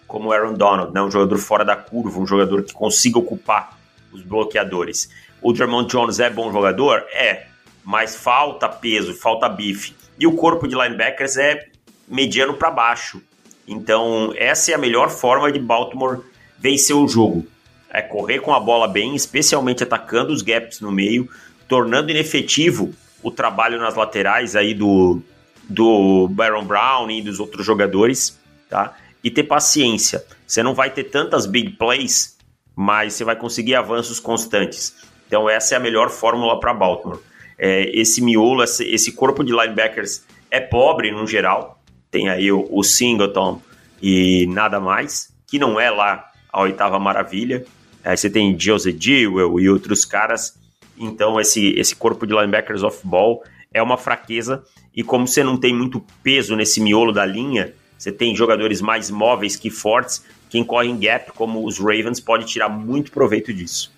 como 0.07 0.29
o 0.29 0.33
Aaron 0.33 0.55
Donald, 0.55 0.93
né? 0.93 1.03
um 1.03 1.11
jogador 1.11 1.37
fora 1.39 1.65
da 1.65 1.75
curva, 1.75 2.21
um 2.21 2.27
jogador 2.27 2.63
que 2.63 2.73
consiga 2.73 3.19
ocupar 3.19 3.77
os 4.13 4.23
bloqueadores. 4.23 5.11
O 5.43 5.53
Drummond 5.53 5.91
Jones 5.91 6.21
é 6.21 6.31
bom 6.31 6.53
jogador? 6.53 7.05
É, 7.13 7.47
mas 7.85 8.17
falta 8.17 8.69
peso, 8.69 9.15
falta 9.15 9.49
bife. 9.49 9.95
E 10.19 10.27
o 10.27 10.35
corpo 10.35 10.67
de 10.67 10.75
linebackers 10.75 11.37
é 11.37 11.67
mediano 12.09 12.55
para 12.55 12.71
baixo. 12.71 13.21
Então, 13.67 14.33
essa 14.37 14.71
é 14.71 14.75
a 14.75 14.79
melhor 14.79 15.11
forma 15.11 15.51
de 15.51 15.59
Baltimore 15.59 16.21
vencer 16.59 16.95
o 16.95 17.09
jogo. 17.09 17.47
É 17.91 18.01
correr 18.01 18.41
com 18.41 18.55
a 18.55 18.61
bola 18.61 18.87
bem, 18.87 19.15
especialmente 19.15 19.83
atacando 19.83 20.33
os 20.33 20.43
gaps 20.43 20.81
no 20.81 20.93
meio, 20.93 21.29
tornando 21.69 22.11
inefetivo 22.11 22.95
o 23.27 23.31
trabalho 23.33 23.81
nas 23.81 23.97
laterais 23.97 24.55
aí 24.55 24.73
do, 24.73 25.21
do 25.69 26.29
Baron 26.29 26.65
Brown 26.65 27.11
e 27.11 27.21
dos 27.21 27.41
outros 27.41 27.67
jogadores, 27.67 28.39
tá? 28.71 28.97
E 29.23 29.33
ter 29.33 29.43
paciência. 29.43 30.25
Você 30.47 30.63
não 30.63 30.75
vai 30.75 30.91
ter 30.91 31.03
tantas 31.03 31.45
big 31.45 31.71
plays, 31.71 32.39
mas 32.77 33.15
você 33.15 33.25
vai 33.25 33.35
conseguir 33.35 33.75
avanços 33.75 34.21
constantes. 34.21 34.95
Então 35.27 35.51
essa 35.51 35.75
é 35.75 35.77
a 35.77 35.81
melhor 35.81 36.09
fórmula 36.09 36.61
para 36.61 36.73
Baltimore. 36.73 37.19
É, 37.59 37.91
esse 37.99 38.23
miolo, 38.23 38.63
esse, 38.63 39.11
corpo 39.11 39.43
de 39.43 39.51
linebackers 39.51 40.25
é 40.49 40.61
pobre 40.61 41.11
no 41.11 41.27
geral. 41.27 41.83
Tem 42.13 42.29
aí 42.29 42.53
o, 42.53 42.65
o 42.71 42.85
Singleton 42.85 43.61
e 44.01 44.47
nada 44.47 44.79
mais, 44.79 45.35
que 45.49 45.59
não 45.59 45.81
é 45.81 45.91
lá 45.91 46.31
a 46.53 46.63
oitava 46.63 47.01
maravilha. 47.01 47.65
Aí 48.05 48.17
você 48.17 48.31
tem 48.31 48.57
Jose 48.57 48.93
Dewell 48.93 49.59
e 49.59 49.69
outros 49.69 50.05
caras. 50.05 50.57
Então 50.99 51.41
esse, 51.41 51.69
esse 51.79 51.95
corpo 51.95 52.27
de 52.27 52.35
linebackers 52.35 52.83
off-ball 52.83 53.43
é 53.73 53.83
uma 53.83 53.97
fraqueza. 53.97 54.65
E 54.95 55.03
como 55.03 55.27
você 55.27 55.45
não 55.45 55.59
tem 55.59 55.75
muito 55.75 56.03
peso 56.23 56.57
nesse 56.57 56.81
miolo 56.81 57.13
da 57.13 57.27
linha, 57.27 57.75
você 57.99 58.11
tem 58.13 58.35
jogadores 58.35 58.81
mais 58.81 59.11
móveis 59.11 59.57
que 59.57 59.71
fortes. 59.71 60.25
Quem 60.49 60.65
corre 60.65 60.89
em 60.89 60.99
gap, 60.99 61.33
como 61.33 61.67
os 61.67 61.79
Ravens, 61.79 62.21
pode 62.21 62.47
tirar 62.47 62.69
muito 62.69 63.11
proveito 63.11 63.53
disso. 63.53 63.93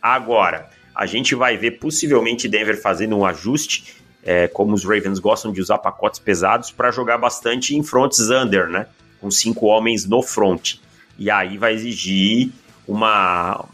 Agora, 0.00 0.68
a 0.94 1.06
gente 1.06 1.34
vai 1.34 1.56
ver 1.56 1.72
possivelmente 1.72 2.48
Denver 2.48 2.80
fazendo 2.80 3.16
um 3.16 3.24
ajuste, 3.24 3.96
é, 4.22 4.48
como 4.48 4.74
os 4.74 4.84
Ravens 4.84 5.18
gostam 5.18 5.52
de 5.52 5.60
usar 5.60 5.78
pacotes 5.78 6.18
pesados, 6.18 6.70
para 6.70 6.90
jogar 6.90 7.18
bastante 7.18 7.76
em 7.76 7.82
fronts 7.82 8.30
under, 8.30 8.68
né? 8.68 8.86
Com 9.20 9.30
cinco 9.30 9.66
homens 9.66 10.06
no 10.06 10.22
front. 10.22 10.76
E 11.18 11.30
aí 11.30 11.58
vai 11.58 11.74
exigir 11.74 12.50
uma, 12.86 13.64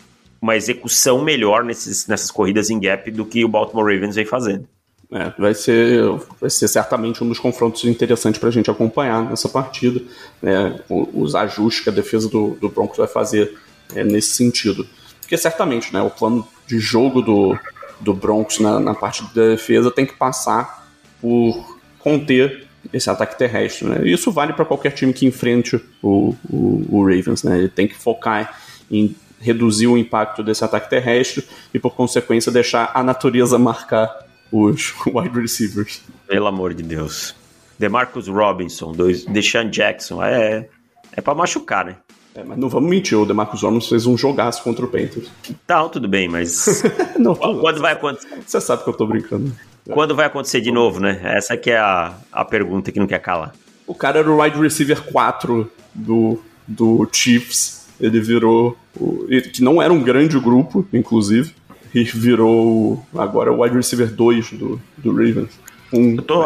uma 0.41 0.57
execução 0.57 1.23
melhor 1.23 1.65
nesses, 1.65 2.07
nessas 2.07 2.31
corridas 2.31 2.71
em 2.71 2.79
gap 2.79 3.11
do 3.11 3.25
que 3.25 3.45
o 3.45 3.49
Baltimore 3.49 3.93
Ravens 3.93 4.15
vem 4.15 4.25
fazendo. 4.25 4.67
É, 5.11 5.33
vai, 5.39 5.55
ser, 5.55 6.03
vai 6.41 6.51
ser 6.51 6.67
certamente 6.67 7.23
um 7.23 7.29
dos 7.29 7.39
confrontos 7.39 7.85
interessantes 7.85 8.41
para 8.41 8.49
a 8.49 8.53
gente 8.53 8.71
acompanhar 8.71 9.23
nessa 9.23 9.49
partida. 9.49 10.01
Né, 10.43 10.81
os 10.89 11.35
ajustes 11.35 11.85
que 11.85 11.91
a 11.91 11.93
defesa 11.93 12.29
do, 12.29 12.57
do 12.61 12.69
Broncos 12.69 12.99
vai 12.99 13.07
fazer 13.07 13.57
é, 13.95 14.03
nesse 14.03 14.35
sentido. 14.35 14.87
Porque 15.21 15.37
certamente, 15.37 15.93
né, 15.93 16.03
o 16.03 16.11
plano 16.11 16.47
de 16.67 16.79
jogo 16.79 17.23
do, 17.23 17.59
do 18.01 18.13
Broncos 18.13 18.59
na, 18.59 18.81
na 18.81 18.95
parte 18.95 19.23
da 19.35 19.49
defesa 19.49 19.91
tem 19.91 20.07
que 20.07 20.15
passar 20.15 20.89
por 21.21 21.77
conter 22.01 22.67
esse 22.93 23.11
ataque 23.11 23.39
terrestre. 23.39 23.89
Né? 23.89 24.09
Isso 24.09 24.31
vale 24.31 24.53
para 24.53 24.65
qualquer 24.65 24.93
time 24.93 25.13
que 25.13 25.27
enfrente 25.27 25.77
o, 26.03 26.35
o, 26.49 26.87
o, 26.89 27.01
Ravens. 27.03 27.43
Né? 27.43 27.59
Ele 27.59 27.69
tem 27.69 27.89
que 27.89 27.97
focar 27.97 28.61
em 28.91 29.15
reduzir 29.41 29.87
o 29.87 29.97
impacto 29.97 30.43
desse 30.43 30.65
ataque 30.65 30.89
terrestre 30.89 31.45
e, 31.73 31.79
por 31.79 31.95
consequência, 31.95 32.51
deixar 32.51 32.91
a 32.95 33.03
natureza 33.03 33.59
marcar 33.59 34.27
os 34.51 34.95
wide 35.07 35.41
receivers. 35.41 36.03
Pelo 36.27 36.47
amor 36.47 36.75
de 36.75 36.83
Deus. 36.83 37.35
DeMarcus 37.79 38.29
Robinson, 38.29 38.93
dois, 38.93 39.25
Deshaun 39.27 39.69
Jackson, 39.71 40.23
é, 40.23 40.69
é 41.13 41.21
para 41.21 41.35
machucar, 41.35 41.85
né? 41.85 41.97
É, 42.35 42.45
mas 42.45 42.59
não 42.59 42.69
vamos 42.69 42.91
mentir, 42.91 43.19
o 43.19 43.25
DeMarcus 43.25 43.63
Lawrence 43.63 43.89
fez 43.89 44.07
um 44.07 44.17
jogaço 44.17 44.63
contra 44.63 44.85
o 44.85 44.89
Panthers. 44.89 45.31
Tá, 45.67 45.89
tudo 45.89 46.07
bem, 46.07 46.29
mas. 46.29 46.83
não, 47.19 47.35
quando 47.35 47.81
vai 47.81 47.95
acontecer? 47.95 48.43
Você 48.45 48.61
sabe 48.61 48.85
que 48.85 48.91
eu 48.91 48.95
tô 48.95 49.07
brincando. 49.07 49.53
Quando 49.91 50.15
vai 50.15 50.27
acontecer 50.27 50.61
de 50.61 50.71
novo, 50.71 51.01
né? 51.01 51.21
Essa 51.23 51.57
que 51.57 51.71
é 51.71 51.79
a, 51.79 52.15
a 52.31 52.45
pergunta 52.45 52.93
que 52.93 52.99
não 52.99 53.07
quer 53.07 53.21
calar. 53.21 53.55
O 53.87 53.95
cara 53.95 54.19
era 54.19 54.31
o 54.31 54.43
wide 54.43 54.59
receiver 54.59 55.01
4 55.05 55.71
do, 55.95 56.43
do 56.67 57.09
Chiefs. 57.11 57.86
Ele 58.01 58.21
virou. 58.21 58.77
O, 58.99 59.27
que 59.27 59.63
não 59.63 59.81
era 59.81 59.93
um 59.93 60.03
grande 60.03 60.39
grupo, 60.39 60.87
inclusive. 60.93 61.55
e 61.95 62.05
virou 62.05 63.05
agora 63.15 63.53
o 63.53 63.63
wide 63.63 63.77
receiver 63.77 64.13
2 64.13 64.53
do, 64.53 64.81
do 64.99 65.11
Ravens. 65.13 65.59
Um, 65.93 66.17
eu, 66.17 66.23
tô, 66.23 66.45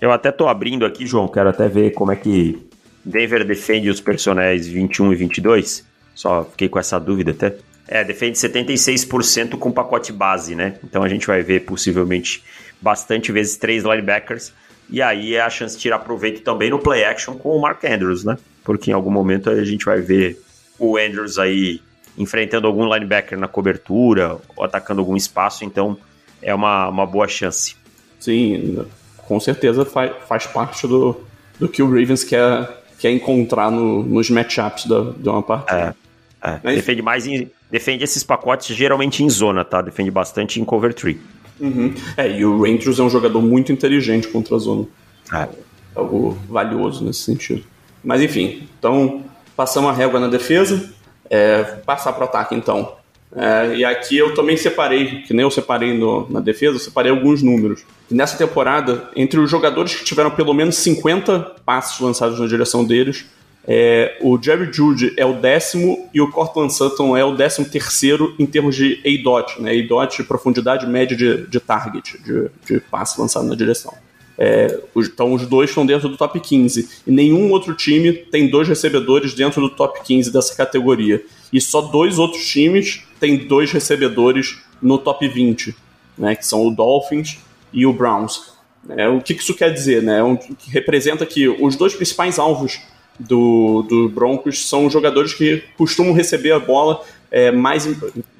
eu 0.00 0.12
até 0.12 0.32
tô 0.32 0.48
abrindo 0.48 0.86
aqui, 0.86 1.06
João, 1.06 1.28
quero 1.28 1.48
até 1.48 1.68
ver 1.68 1.92
como 1.92 2.12
é 2.12 2.16
que 2.16 2.58
Denver 3.04 3.44
defende 3.44 3.88
os 3.88 4.00
personagens 4.00 4.66
21 4.66 5.12
e 5.12 5.16
22. 5.16 5.84
Só 6.14 6.44
fiquei 6.44 6.68
com 6.68 6.78
essa 6.78 6.98
dúvida 6.98 7.30
até. 7.30 7.54
É, 7.86 8.02
defende 8.02 8.36
76% 8.36 9.56
com 9.58 9.70
pacote 9.70 10.12
base, 10.12 10.56
né? 10.56 10.74
Então 10.82 11.02
a 11.04 11.08
gente 11.08 11.26
vai 11.26 11.42
ver 11.42 11.60
possivelmente 11.60 12.42
bastante 12.80 13.30
vezes 13.30 13.56
três 13.56 13.84
linebackers. 13.84 14.52
E 14.90 15.00
aí 15.00 15.34
é 15.34 15.40
a 15.40 15.50
chance 15.50 15.76
de 15.76 15.82
tirar 15.82 16.00
proveito 16.00 16.42
também 16.42 16.70
no 16.70 16.78
play 16.78 17.04
action 17.04 17.34
com 17.34 17.50
o 17.50 17.60
Mark 17.60 17.84
Andrews, 17.84 18.24
né? 18.24 18.36
Porque 18.64 18.90
em 18.90 18.94
algum 18.94 19.10
momento 19.10 19.50
a 19.50 19.64
gente 19.64 19.84
vai 19.84 20.00
ver 20.00 20.40
o 20.78 20.96
Andrews 20.96 21.38
aí 21.38 21.80
enfrentando 22.18 22.66
algum 22.66 22.84
linebacker 22.92 23.38
na 23.38 23.48
cobertura 23.48 24.38
ou 24.56 24.64
atacando 24.64 25.00
algum 25.00 25.16
espaço, 25.16 25.64
então 25.64 25.96
é 26.40 26.54
uma, 26.54 26.88
uma 26.88 27.06
boa 27.06 27.28
chance. 27.28 27.76
Sim, 28.18 28.84
com 29.18 29.38
certeza 29.38 29.84
faz, 29.84 30.12
faz 30.26 30.46
parte 30.46 30.86
do, 30.86 31.20
do 31.58 31.68
que 31.68 31.82
o 31.82 31.86
Ravens 31.86 32.24
quer, 32.24 32.82
quer 32.98 33.10
encontrar 33.10 33.70
no, 33.70 34.02
nos 34.02 34.30
matchups 34.30 34.86
da, 34.86 35.12
de 35.12 35.28
uma 35.28 35.42
partida. 35.42 35.96
É, 36.42 36.50
é. 36.50 36.60
Mas... 36.62 36.76
Defende 36.76 37.02
mais 37.02 37.26
em, 37.26 37.50
defende 37.70 38.04
esses 38.04 38.22
pacotes 38.22 38.74
geralmente 38.74 39.22
em 39.22 39.28
zona, 39.28 39.64
tá? 39.64 39.82
Defende 39.82 40.10
bastante 40.10 40.60
em 40.60 40.64
cover 40.64 40.94
3. 40.94 41.16
Uhum. 41.58 41.94
É, 42.16 42.30
e 42.38 42.44
o 42.44 42.64
Andrews 42.64 42.98
é 42.98 43.02
um 43.02 43.10
jogador 43.10 43.40
muito 43.42 43.72
inteligente 43.72 44.28
contra 44.28 44.56
a 44.56 44.58
zona. 44.58 44.86
É 45.32 45.48
algo 45.94 46.36
valioso 46.48 47.04
nesse 47.04 47.20
sentido. 47.20 47.64
Mas 48.04 48.22
enfim, 48.22 48.68
então 48.78 49.24
passamos 49.56 49.90
a 49.90 49.92
régua 49.92 50.20
na 50.20 50.28
defesa. 50.28 50.92
É, 51.28 51.62
passar 51.84 52.12
para 52.12 52.22
o 52.22 52.28
ataque 52.28 52.54
então. 52.54 52.92
É, 53.34 53.76
e 53.76 53.84
aqui 53.84 54.16
eu 54.16 54.34
também 54.34 54.56
separei, 54.56 55.22
que 55.22 55.34
nem 55.34 55.42
eu 55.42 55.50
separei 55.50 55.92
no, 55.92 56.30
na 56.30 56.40
defesa, 56.40 56.76
eu 56.76 56.80
separei 56.80 57.10
alguns 57.10 57.42
números. 57.42 57.84
nessa 58.10 58.36
temporada, 58.36 59.10
entre 59.16 59.40
os 59.40 59.50
jogadores 59.50 59.94
que 59.94 60.04
tiveram 60.04 60.30
pelo 60.30 60.54
menos 60.54 60.76
50 60.76 61.56
passes 61.64 61.98
lançados 62.00 62.38
na 62.38 62.46
direção 62.46 62.84
deles, 62.84 63.26
é, 63.68 64.16
o 64.20 64.40
Jerry 64.40 64.72
Judy 64.72 65.12
é 65.16 65.26
o 65.26 65.34
décimo 65.34 66.08
e 66.14 66.20
o 66.20 66.30
Cortland 66.30 66.72
Sutton 66.72 67.16
é 67.16 67.24
o 67.24 67.34
décimo 67.34 67.68
terceiro 67.68 68.32
em 68.38 68.46
termos 68.46 68.76
de 68.76 69.02
ADOT, 69.04 69.60
né? 69.60 69.76
ADOT, 69.76 70.22
profundidade 70.22 70.86
média 70.86 71.16
de, 71.16 71.48
de 71.48 71.58
target, 71.58 72.16
de, 72.22 72.48
de 72.64 72.80
passe 72.80 73.20
lançado 73.20 73.44
na 73.44 73.56
direção. 73.56 73.92
É, 74.38 74.80
então 74.94 75.32
os 75.32 75.46
dois 75.46 75.70
estão 75.70 75.86
dentro 75.86 76.08
do 76.08 76.16
top 76.16 76.38
15. 76.38 76.88
E 77.06 77.10
nenhum 77.10 77.50
outro 77.50 77.74
time 77.74 78.12
tem 78.12 78.48
dois 78.48 78.68
recebedores 78.68 79.34
dentro 79.34 79.60
do 79.60 79.70
top 79.70 80.00
15 80.04 80.32
dessa 80.32 80.54
categoria. 80.54 81.24
E 81.52 81.60
só 81.60 81.80
dois 81.80 82.18
outros 82.18 82.46
times 82.46 83.04
têm 83.18 83.36
dois 83.46 83.72
recebedores 83.72 84.58
no 84.82 84.98
top 84.98 85.26
20, 85.26 85.74
né, 86.18 86.36
que 86.36 86.44
são 86.46 86.66
o 86.66 86.70
Dolphins 86.70 87.38
e 87.72 87.86
o 87.86 87.92
Browns. 87.92 88.54
É, 88.90 89.08
o 89.08 89.20
que 89.20 89.32
isso 89.32 89.54
quer 89.54 89.72
dizer? 89.72 90.02
Né? 90.02 90.22
Um, 90.22 90.36
que 90.36 90.70
representa 90.70 91.24
que 91.24 91.48
os 91.48 91.76
dois 91.76 91.94
principais 91.94 92.38
alvos 92.38 92.80
do, 93.18 93.82
do 93.82 94.08
Broncos 94.08 94.68
são 94.68 94.88
jogadores 94.90 95.32
que 95.32 95.64
costumam 95.76 96.12
receber 96.12 96.52
a 96.52 96.58
bola 96.58 97.02
é, 97.30 97.50
mais. 97.50 97.88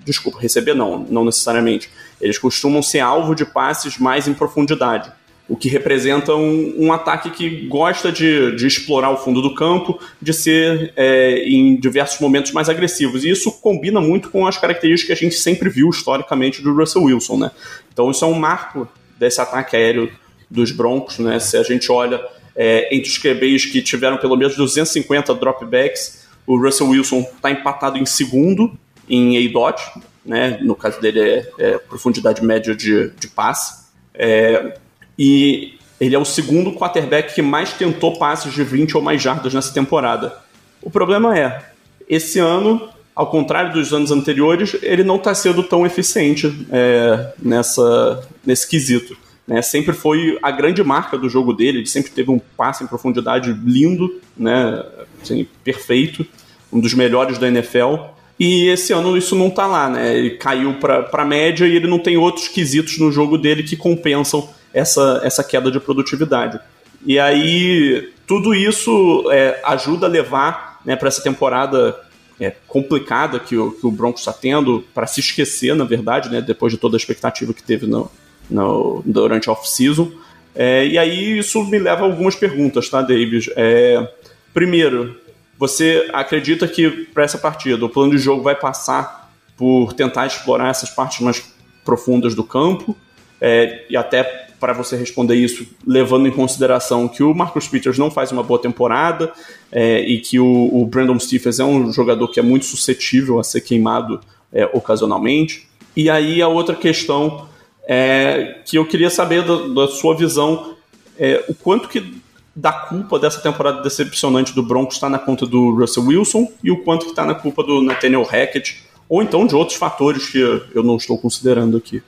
Desculpa, 0.05 0.39
receber 0.39 0.75
não, 0.75 0.99
não 0.99 1.25
necessariamente. 1.25 1.91
Eles 2.21 2.39
costumam 2.39 2.83
ser 2.83 3.01
alvo 3.01 3.35
de 3.35 3.45
passes 3.45 3.99
mais 3.99 4.29
em 4.29 4.35
profundidade. 4.35 5.11
O 5.49 5.57
que 5.57 5.69
representa 5.69 6.35
um, 6.35 6.75
um 6.77 6.93
ataque 6.93 7.31
que 7.31 7.67
gosta 7.69 8.11
de, 8.11 8.57
de, 8.57 8.67
explorar 8.67 9.11
o 9.11 9.17
fundo 9.17 9.41
do 9.41 9.55
campo, 9.55 10.01
de 10.21 10.33
ser 10.33 10.93
é, 10.97 11.45
em 11.49 11.77
diversos 11.77 12.21
momentos 12.21 12.51
mais 12.51 12.69
agressivos. 12.69 13.25
E 13.25 13.31
isso 13.31 13.53
combina 13.61 14.01
muito 14.01 14.29
com 14.29 14.45
as 14.45 14.59
características 14.59 15.07
que 15.19 15.25
a 15.25 15.29
gente 15.29 15.41
sempre 15.41 15.71
viu 15.71 15.89
historicamente 15.89 16.61
do 16.61 16.75
Russell 16.75 17.05
Wilson. 17.05 17.39
Né? 17.39 17.51
Então, 17.93 18.11
isso 18.11 18.25
é 18.25 18.29
um 18.29 18.35
marco 18.35 18.89
desse 19.19 19.41
ataque 19.41 19.77
aéreo 19.77 20.11
dos 20.51 20.73
Broncos. 20.73 21.19
Né? 21.21 21.39
Se 21.39 21.57
a 21.57 21.63
gente 21.63 21.93
olha 21.93 22.21
é, 22.57 22.95
entre 22.95 23.09
os 23.09 23.19
QBs 23.19 23.67
que 23.67 23.83
tiveram 23.83 24.17
pelo 24.17 24.37
menos 24.37 24.57
250 24.57 25.33
dropbacks, 25.35 26.27
o 26.47 26.59
Russell 26.59 26.89
Wilson 26.89 27.21
está 27.21 27.51
empatado 27.51 27.99
em 27.99 28.07
segundo 28.07 28.77
em 29.09 29.47
ADOT, 29.47 29.83
né? 30.25 30.59
no 30.63 30.75
caso 30.75 31.01
dele 31.01 31.21
é, 31.21 31.53
é 31.59 31.79
profundidade 31.79 32.45
média 32.45 32.75
de, 32.75 33.11
de 33.11 33.29
passe, 33.29 33.87
é, 34.15 34.79
e 35.19 35.75
ele 36.01 36.15
é 36.15 36.19
o 36.19 36.25
segundo 36.25 36.73
quarterback 36.73 37.35
que 37.35 37.43
mais 37.43 37.73
tentou 37.73 38.19
passes 38.19 38.53
de 38.53 38.63
20 38.63 38.97
ou 38.97 39.03
mais 39.03 39.23
jardas 39.23 39.55
nessa 39.55 39.73
temporada. 39.73 40.37
O 40.83 40.91
problema 40.91 41.37
é, 41.37 41.71
esse 42.09 42.39
ano, 42.39 42.89
ao 43.15 43.29
contrário 43.29 43.73
dos 43.73 43.93
anos 43.93 44.11
anteriores, 44.11 44.77
ele 44.83 45.03
não 45.03 45.17
está 45.17 45.35
sendo 45.35 45.63
tão 45.63 45.87
eficiente 45.87 46.67
é, 46.71 47.33
nessa, 47.43 48.23
nesse 48.45 48.69
quesito. 48.69 49.17
Né, 49.47 49.63
sempre 49.63 49.93
foi 49.93 50.37
a 50.43 50.51
grande 50.51 50.83
marca 50.83 51.17
do 51.17 51.29
jogo 51.29 51.53
dele, 51.53 51.79
ele 51.79 51.87
sempre 51.87 52.11
teve 52.11 52.33
um 52.33 52.41
passe 52.57 52.83
em 52.83 52.87
profundidade 52.89 53.53
lindo, 53.65 54.21
né, 54.37 54.85
assim, 55.23 55.47
perfeito, 55.63 56.27
um 56.73 56.81
dos 56.81 56.93
melhores 56.95 57.39
da 57.39 57.47
NFL. 57.47 57.95
E 58.39 58.67
esse 58.69 58.93
ano 58.93 59.17
isso 59.17 59.35
não 59.35 59.47
está 59.47 59.67
lá, 59.67 59.89
né? 59.89 60.15
Ele 60.15 60.31
caiu 60.31 60.75
para 60.75 61.09
a 61.11 61.25
média 61.25 61.65
e 61.65 61.75
ele 61.75 61.87
não 61.87 61.99
tem 61.99 62.19
outros 62.19 62.49
quesitos 62.49 62.99
no 62.99 63.11
jogo 63.11 63.39
dele 63.39 63.63
que 63.63 63.77
compensam 63.77 64.47
essa, 64.77 65.23
essa 65.25 65.43
queda 65.43 65.71
de 65.71 65.81
produtividade. 65.81 66.61
E 67.05 67.19
aí 67.19 68.13
tudo 68.27 68.55
isso 68.55 69.25
é, 69.33 69.59
ajuda 69.65 70.07
a 70.07 70.09
levar 70.09 70.81
né, 70.85 70.95
para 70.95 71.09
essa 71.09 71.23
temporada 71.23 71.99
é, 72.39 72.55
complicada 72.69 73.41
que 73.41 73.57
o, 73.57 73.73
que 73.73 73.87
o 73.87 73.91
Broncos 73.91 74.21
está 74.21 74.35
tendo, 74.35 74.85
para 74.95 75.07
se 75.07 75.21
esquecer, 75.21 75.75
na 75.75 75.85
verdade, 75.85 76.29
né, 76.29 76.43
depois 76.43 76.75
de 76.75 76.79
toda 76.79 76.95
a 76.95 76.99
expectativa 76.99 77.55
que 77.55 77.63
teve 77.63 77.87
no, 77.87 78.11
no, 78.51 79.03
durante 79.07 79.49
a 79.49 79.53
off-season. 79.53 80.13
É, 80.55 80.87
e 80.87 80.99
aí 80.99 81.39
isso 81.39 81.65
me 81.65 81.79
leva 81.79 82.03
a 82.03 82.05
algumas 82.05 82.35
perguntas, 82.35 82.91
tá, 82.91 83.01
David? 83.01 83.51
É, 83.57 84.07
primeiro, 84.53 85.17
você 85.59 86.07
acredita 86.13 86.69
que 86.69 86.91
para 87.15 87.25
essa 87.25 87.39
partida 87.39 87.83
o 87.83 87.89
plano 87.89 88.11
de 88.11 88.19
jogo 88.19 88.43
vai 88.43 88.55
passar 88.55 89.33
por 89.57 89.95
tentar 89.95 90.27
explorar 90.27 90.69
essas 90.69 90.91
partes 90.91 91.21
mais 91.21 91.43
profundas 91.83 92.35
do 92.35 92.45
campo? 92.45 92.95
É, 93.41 93.87
e 93.89 93.97
até 93.97 94.46
para 94.59 94.73
você 94.73 94.97
responder 94.97 95.35
isso, 95.35 95.67
levando 95.87 96.27
em 96.27 96.31
consideração 96.31 97.09
que 97.09 97.23
o 97.23 97.35
Marcus 97.35 97.69
Peters 97.69 97.99
não 97.99 98.11
faz 98.11 98.33
uma 98.33 98.43
boa 98.43 98.61
temporada 98.61 99.33
é, 99.71 100.01
e 100.01 100.19
que 100.19 100.39
o, 100.39 100.71
o, 100.73 100.87
Brandon 100.87 101.19
Stephens 101.19 101.61
é 101.61 101.65
um 101.65 101.93
jogador 101.93 102.29
que 102.29 102.41
é 102.41 102.43
muito 102.43 102.65
suscetível 102.65 103.39
a 103.39 103.45
ser 103.45 103.61
queimado 103.61 104.21
é, 104.53 104.65
ocasionalmente. 104.73 105.69
E 105.97 106.09
aí 106.09 106.41
a 106.41 106.49
outra 106.49 106.75
questão 106.75 107.49
é, 107.87 108.61
que 108.65 108.77
eu 108.77 108.87
queria 108.87 109.11
saber 109.11 109.43
da, 109.43 109.67
da 109.67 109.89
sua 109.89 110.17
visão, 110.17 110.75
é, 111.19 111.45
o 111.49 111.55
quanto 111.55 111.89
que 111.89 112.21
da 112.55 112.73
culpa 112.73 113.19
dessa 113.19 113.41
temporada 113.41 113.83
decepcionante 113.83 114.55
do 114.55 114.63
Broncos 114.63 114.97
está 114.97 115.11
na 115.11 115.19
conta 115.19 115.47
do 115.47 115.75
Russell 115.75 116.05
Wilson 116.05 116.51
e 116.65 116.71
o 116.71 116.83
quanto 116.83 117.05
que 117.05 117.11
está 117.11 117.25
na 117.25 117.35
culpa 117.35 117.63
do 117.63 117.83
Nathaniel 117.83 118.23
Hackett, 118.23 118.83
ou 119.09 119.23
então 119.23 119.47
de 119.47 119.55
outros 119.55 119.77
fatores 119.77 120.31
que 120.31 120.39
eu 120.75 120.83
não 120.83 120.97
estou 120.97 121.19
considerando 121.19 121.77
aqui. 121.77 122.03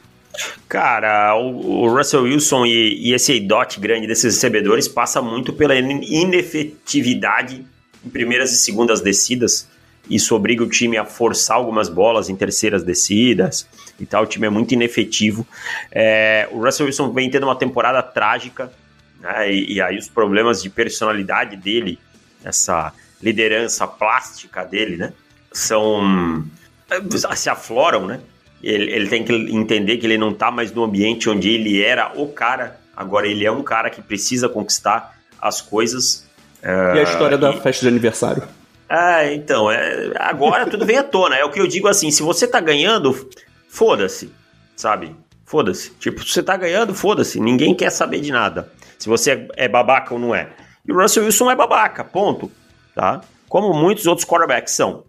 Cara, 0.68 1.36
o, 1.36 1.82
o 1.82 1.96
Russell 1.96 2.22
Wilson 2.22 2.66
e, 2.66 3.08
e 3.08 3.14
esse 3.14 3.38
dot 3.40 3.80
grande 3.80 4.06
desses 4.06 4.34
recebedores 4.34 4.86
passa 4.88 5.20
muito 5.20 5.52
pela 5.52 5.74
inefetividade 5.74 7.64
em 8.04 8.10
primeiras 8.10 8.52
e 8.52 8.58
segundas 8.58 9.00
descidas. 9.00 9.68
Isso 10.08 10.34
obriga 10.34 10.64
o 10.64 10.68
time 10.68 10.96
a 10.96 11.04
forçar 11.04 11.56
algumas 11.56 11.88
bolas 11.88 12.28
em 12.28 12.36
terceiras 12.36 12.82
descidas 12.82 13.68
e 14.00 14.06
tal. 14.06 14.24
O 14.24 14.26
time 14.26 14.46
é 14.46 14.50
muito 14.50 14.72
inefetivo. 14.72 15.46
É, 15.92 16.48
o 16.50 16.64
Russell 16.64 16.86
Wilson 16.86 17.12
vem 17.12 17.30
tendo 17.30 17.44
uma 17.44 17.56
temporada 17.56 18.02
trágica, 18.02 18.72
né? 19.20 19.52
e, 19.52 19.74
e, 19.74 19.80
aí 19.80 19.98
os 19.98 20.08
problemas 20.08 20.62
de 20.62 20.70
personalidade 20.70 21.56
dele, 21.56 21.98
essa 22.42 22.92
liderança 23.20 23.86
plástica 23.86 24.64
dele, 24.64 24.96
né? 24.96 25.12
São. 25.52 26.44
se 27.36 27.50
afloram, 27.50 28.06
né? 28.06 28.20
Ele, 28.62 28.90
ele 28.92 29.08
tem 29.08 29.24
que 29.24 29.32
entender 29.32 29.98
que 29.98 30.06
ele 30.06 30.18
não 30.18 30.30
está 30.30 30.50
mais 30.50 30.72
no 30.72 30.84
ambiente 30.84 31.28
onde 31.30 31.48
ele 31.48 31.82
era 31.82 32.12
o 32.16 32.28
cara. 32.28 32.78
Agora 32.96 33.26
ele 33.26 33.44
é 33.44 33.50
um 33.52 33.62
cara 33.62 33.90
que 33.90 34.02
precisa 34.02 34.48
conquistar 34.48 35.16
as 35.40 35.60
coisas. 35.60 36.26
E 36.62 36.98
a 36.98 37.02
história 37.02 37.36
uh, 37.36 37.40
da 37.40 37.52
e... 37.52 37.60
festa 37.60 37.82
de 37.82 37.88
aniversário? 37.88 38.42
Ah, 38.88 39.26
então, 39.26 39.70
é, 39.70 40.12
agora 40.16 40.66
tudo 40.66 40.86
vem 40.86 40.96
à 40.96 41.04
tona. 41.04 41.36
É 41.36 41.44
o 41.44 41.50
que 41.50 41.60
eu 41.60 41.66
digo 41.66 41.86
assim: 41.88 42.10
se 42.10 42.22
você 42.22 42.48
tá 42.48 42.58
ganhando, 42.58 43.28
foda-se, 43.68 44.32
sabe? 44.74 45.14
Foda-se. 45.44 45.90
Tipo, 45.92 46.22
se 46.24 46.32
você 46.32 46.42
tá 46.42 46.56
ganhando, 46.56 46.94
foda-se. 46.94 47.38
Ninguém 47.38 47.74
quer 47.74 47.90
saber 47.90 48.20
de 48.20 48.32
nada. 48.32 48.72
Se 48.98 49.08
você 49.08 49.32
é, 49.32 49.48
é 49.64 49.68
babaca 49.68 50.12
ou 50.14 50.20
não 50.20 50.34
é. 50.34 50.48
E 50.86 50.92
o 50.92 51.00
Russell 51.00 51.24
Wilson 51.24 51.50
é 51.50 51.54
babaca, 51.54 52.02
ponto. 52.02 52.50
Tá? 52.94 53.20
Como 53.48 53.72
muitos 53.72 54.06
outros 54.06 54.26
quarterbacks 54.26 54.74
são. 54.74 55.04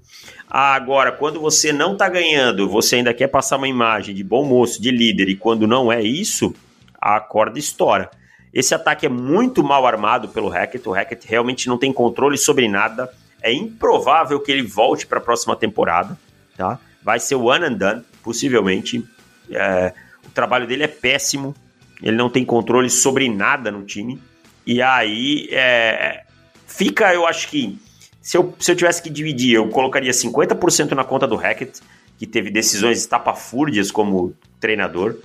Agora, 0.49 1.11
quando 1.11 1.39
você 1.39 1.71
não 1.71 1.95
tá 1.95 2.09
ganhando, 2.09 2.67
você 2.67 2.95
ainda 2.95 3.13
quer 3.13 3.27
passar 3.27 3.57
uma 3.57 3.67
imagem 3.67 4.15
de 4.15 4.23
bom 4.23 4.43
moço, 4.43 4.81
de 4.81 4.89
líder, 4.89 5.29
e 5.29 5.35
quando 5.35 5.67
não 5.67 5.91
é 5.91 6.01
isso, 6.01 6.55
a 6.99 7.19
corda 7.19 7.59
estoura. 7.59 8.09
Esse 8.51 8.73
ataque 8.73 9.05
é 9.05 9.09
muito 9.09 9.63
mal 9.63 9.85
armado 9.85 10.27
pelo 10.29 10.49
Hackett. 10.49 10.89
O 10.89 10.91
Hackett 10.91 11.27
realmente 11.27 11.67
não 11.67 11.77
tem 11.77 11.93
controle 11.93 12.35
sobre 12.35 12.67
nada. 12.67 13.11
É 13.43 13.53
improvável 13.53 14.39
que 14.39 14.51
ele 14.51 14.63
volte 14.63 15.05
para 15.05 15.19
a 15.19 15.21
próxima 15.21 15.55
temporada, 15.55 16.17
tá? 16.57 16.79
Vai 17.03 17.19
ser 17.19 17.35
o 17.35 17.45
one 17.45 17.65
and 17.65 17.73
done. 17.73 18.03
possivelmente. 18.23 19.05
É, 19.51 19.93
o 20.25 20.31
trabalho 20.31 20.65
dele 20.65 20.83
é 20.83 20.87
péssimo, 20.87 21.55
ele 22.01 22.17
não 22.17 22.29
tem 22.29 22.43
controle 22.43 22.89
sobre 22.89 23.29
nada 23.29 23.71
no 23.71 23.83
time. 23.83 24.19
E 24.65 24.81
aí 24.81 25.47
é, 25.51 26.23
fica, 26.65 27.13
eu 27.13 27.27
acho 27.27 27.49
que 27.49 27.79
se 28.21 28.37
eu, 28.37 28.53
se 28.59 28.71
eu 28.71 28.75
tivesse 28.75 29.01
que 29.01 29.09
dividir, 29.09 29.55
eu 29.55 29.69
colocaria 29.69 30.11
50% 30.11 30.91
na 30.91 31.03
conta 31.03 31.25
do 31.25 31.35
Hackett, 31.35 31.79
que 32.17 32.27
teve 32.27 32.49
decisões 32.49 32.99
estapafúrdias 32.99 33.91
como 33.91 34.33
treinador, 34.59 35.15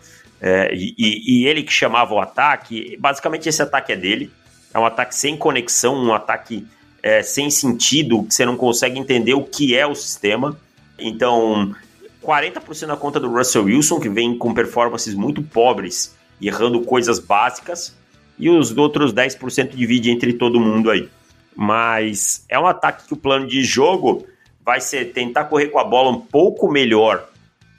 é, 0.40 0.70
e, 0.74 0.94
e, 0.98 1.46
ele 1.46 1.62
que 1.62 1.72
chamava 1.72 2.14
o 2.14 2.20
ataque. 2.20 2.96
Basicamente, 2.98 3.48
esse 3.48 3.62
ataque 3.62 3.92
é 3.92 3.96
dele. 3.96 4.30
É 4.72 4.78
um 4.78 4.84
ataque 4.84 5.14
sem 5.14 5.36
conexão, 5.36 5.94
um 5.94 6.12
ataque 6.12 6.66
é, 7.02 7.22
sem 7.22 7.50
sentido, 7.50 8.24
que 8.24 8.34
você 8.34 8.44
não 8.44 8.56
consegue 8.56 8.98
entender 8.98 9.34
o 9.34 9.42
que 9.42 9.74
é 9.76 9.86
o 9.86 9.94
sistema. 9.94 10.58
Então, 10.98 11.74
40% 12.22 12.86
na 12.86 12.96
conta 12.96 13.18
do 13.18 13.30
Russell 13.30 13.64
Wilson, 13.64 14.00
que 14.00 14.08
vem 14.08 14.36
com 14.36 14.52
performances 14.52 15.14
muito 15.14 15.42
pobres 15.42 16.14
errando 16.42 16.80
coisas 16.82 17.18
básicas, 17.18 17.96
e 18.38 18.50
os 18.50 18.76
outros 18.76 19.14
10% 19.14 19.74
divide 19.74 20.10
entre 20.10 20.32
todo 20.32 20.60
mundo 20.60 20.90
aí. 20.90 21.08
Mas 21.54 22.44
é 22.48 22.58
um 22.58 22.66
ataque 22.66 23.06
que 23.06 23.14
o 23.14 23.16
plano 23.16 23.46
de 23.46 23.62
jogo 23.62 24.26
vai 24.64 24.80
ser 24.80 25.12
tentar 25.12 25.44
correr 25.44 25.68
com 25.68 25.78
a 25.78 25.84
bola 25.84 26.10
um 26.10 26.20
pouco 26.20 26.70
melhor 26.70 27.28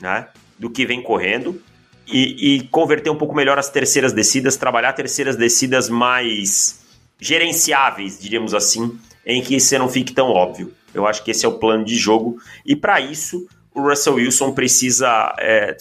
né, 0.01 0.27
do 0.57 0.69
que 0.69 0.85
vem 0.85 1.01
correndo 1.01 1.61
e, 2.07 2.55
e 2.55 2.67
converter 2.67 3.09
um 3.09 3.17
pouco 3.17 3.35
melhor 3.35 3.57
as 3.57 3.69
terceiras 3.69 4.13
descidas, 4.13 4.55
trabalhar 4.55 4.93
terceiras 4.93 5.35
descidas 5.35 5.89
mais 5.89 6.85
gerenciáveis, 7.19 8.19
diríamos 8.19 8.53
assim, 8.53 8.97
em 9.25 9.41
que 9.41 9.59
você 9.59 9.77
não 9.77 9.89
fique 9.89 10.13
tão 10.13 10.27
óbvio. 10.27 10.73
Eu 10.93 11.07
acho 11.07 11.23
que 11.23 11.31
esse 11.31 11.45
é 11.45 11.49
o 11.49 11.57
plano 11.57 11.83
de 11.83 11.95
jogo. 11.95 12.37
E 12.65 12.75
para 12.75 13.01
isso, 13.01 13.47
o 13.73 13.81
Russell 13.81 14.15
Wilson 14.15 14.53
precisa 14.53 15.35
é, 15.39 15.75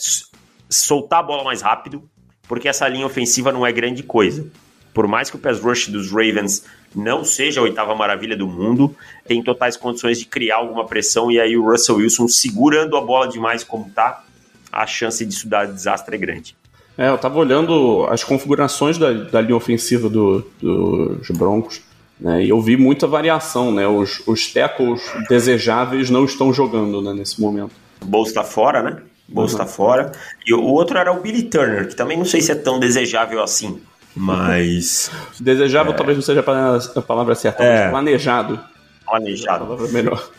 soltar 0.69 1.21
a 1.21 1.23
bola 1.23 1.45
mais 1.45 1.61
rápido, 1.61 2.03
porque 2.49 2.69
essa 2.69 2.89
linha 2.89 3.07
ofensiva 3.07 3.53
não 3.53 3.67
é 3.67 3.71
grande 3.71 4.03
coisa. 4.03 4.51
Por 4.93 5.07
mais 5.07 5.29
que 5.29 5.37
o 5.37 5.39
pass 5.39 5.61
rush 5.61 5.89
dos 5.89 6.11
Ravens 6.11 6.65
não 6.95 7.25
seja 7.25 7.61
a 7.61 7.65
oitava 7.65 7.95
maravilha 7.95 8.37
do 8.37 8.47
mundo, 8.47 8.95
tem 9.27 9.43
totais 9.43 9.77
condições 9.77 10.19
de 10.19 10.27
criar 10.27 10.57
alguma 10.57 10.87
pressão 10.87 11.31
e 11.31 11.41
aí 11.41 11.57
o 11.57 11.65
Russell 11.65 11.97
Wilson 11.97 12.29
segurando 12.29 12.97
a 12.97 13.01
bola 13.01 13.29
demais 13.29 13.65
como 13.65 13.91
tá, 13.91 14.25
a 14.73 14.87
chance 14.87 15.25
disso 15.25 15.49
dar 15.49 15.67
desastre 15.67 16.15
é 16.15 16.19
grande. 16.19 16.57
É, 16.97 17.09
eu 17.09 17.19
tava 17.19 17.39
olhando 17.39 18.07
as 18.09 18.23
configurações 18.23 18.99
da, 18.99 19.13
da 19.13 19.41
linha 19.41 19.57
ofensiva 19.57 20.09
do, 20.09 20.47
dos 20.61 21.31
Broncos, 21.31 21.83
né, 22.21 22.45
e 22.45 22.49
eu 22.49 22.61
vi 22.61 22.77
muita 22.77 23.07
variação, 23.07 23.73
né, 23.73 23.87
os, 23.87 24.23
os 24.27 24.53
tackles 24.53 25.03
desejáveis 25.29 26.09
não 26.11 26.25
estão 26.25 26.53
jogando, 26.53 27.03
né, 27.03 27.13
nesse 27.13 27.41
momento. 27.41 27.73
O 28.01 28.07
Bowles 28.07 28.33
tá 28.33 28.45
fora, 28.45 28.83
né? 28.83 29.03
O 29.29 29.35
Bowles 29.35 29.53
uhum. 29.53 29.59
tá 29.59 29.67
fora. 29.67 30.13
E 30.47 30.53
o 30.53 30.63
outro 30.63 30.99
era 30.99 31.11
o 31.11 31.21
Billy 31.21 31.45
Turner, 31.45 31.89
que 31.89 31.97
também 31.97 32.19
não 32.19 32.25
sei 32.25 32.41
se 32.41 32.53
é 32.53 32.55
tão 32.55 32.79
desejável 32.79 33.43
assim. 33.43 33.81
Mas. 34.15 35.11
Desejável 35.41 35.93
é... 35.93 35.97
talvez 35.97 36.17
não 36.17 36.23
seja 36.23 36.41
a 36.41 37.03
palavra 37.03 37.35
certa, 37.35 37.65
é... 37.65 37.83
mas 37.83 37.91
planejado. 37.91 38.61
Planejado. 39.05 39.87
É 39.87 39.89
melhor. 39.91 40.31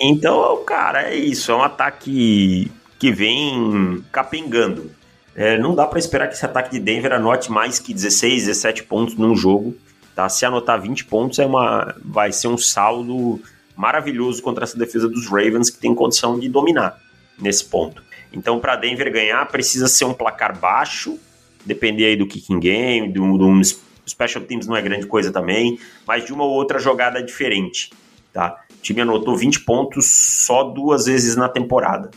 Então, 0.00 0.62
cara, 0.64 1.10
é 1.10 1.14
isso. 1.14 1.52
É 1.52 1.54
um 1.54 1.62
ataque 1.62 2.70
que 2.98 3.12
vem 3.12 4.04
capengando. 4.10 4.90
É, 5.34 5.58
não 5.58 5.74
dá 5.74 5.86
para 5.86 5.98
esperar 5.98 6.28
que 6.28 6.34
esse 6.34 6.44
ataque 6.44 6.70
de 6.70 6.80
Denver 6.80 7.12
anote 7.12 7.50
mais 7.50 7.78
que 7.78 7.94
16, 7.94 8.46
17 8.46 8.82
pontos 8.84 9.14
num 9.14 9.36
jogo. 9.36 9.76
Tá? 10.14 10.28
Se 10.28 10.44
anotar 10.44 10.80
20 10.80 11.04
pontos, 11.06 11.38
é 11.38 11.46
uma, 11.46 11.94
vai 12.04 12.32
ser 12.32 12.48
um 12.48 12.58
saldo 12.58 13.40
maravilhoso 13.76 14.42
contra 14.42 14.64
essa 14.64 14.76
defesa 14.76 15.08
dos 15.08 15.26
Ravens, 15.28 15.70
que 15.70 15.78
tem 15.78 15.94
condição 15.94 16.38
de 16.38 16.48
dominar 16.48 16.98
nesse 17.38 17.64
ponto. 17.64 18.02
Então, 18.32 18.58
para 18.58 18.76
Denver 18.76 19.10
ganhar, 19.10 19.46
precisa 19.46 19.88
ser 19.88 20.04
um 20.04 20.12
placar 20.12 20.58
baixo 20.58 21.18
depender 21.64 22.06
aí 22.06 22.16
do 22.16 22.26
kicking 22.26 22.60
game, 22.60 23.12
do, 23.12 23.38
do 23.38 23.62
special 24.06 24.44
teams 24.44 24.66
não 24.66 24.76
é 24.76 24.82
grande 24.82 25.06
coisa 25.06 25.32
também, 25.32 25.78
mas 26.06 26.24
de 26.24 26.32
uma 26.32 26.44
ou 26.44 26.50
outra 26.50 26.78
jogada 26.78 27.22
diferente, 27.22 27.90
tá? 28.32 28.60
O 28.78 28.82
time 28.82 29.00
anotou 29.00 29.36
20 29.36 29.60
pontos 29.60 30.06
só 30.46 30.64
duas 30.64 31.06
vezes 31.06 31.36
na 31.36 31.48
temporada. 31.48 32.10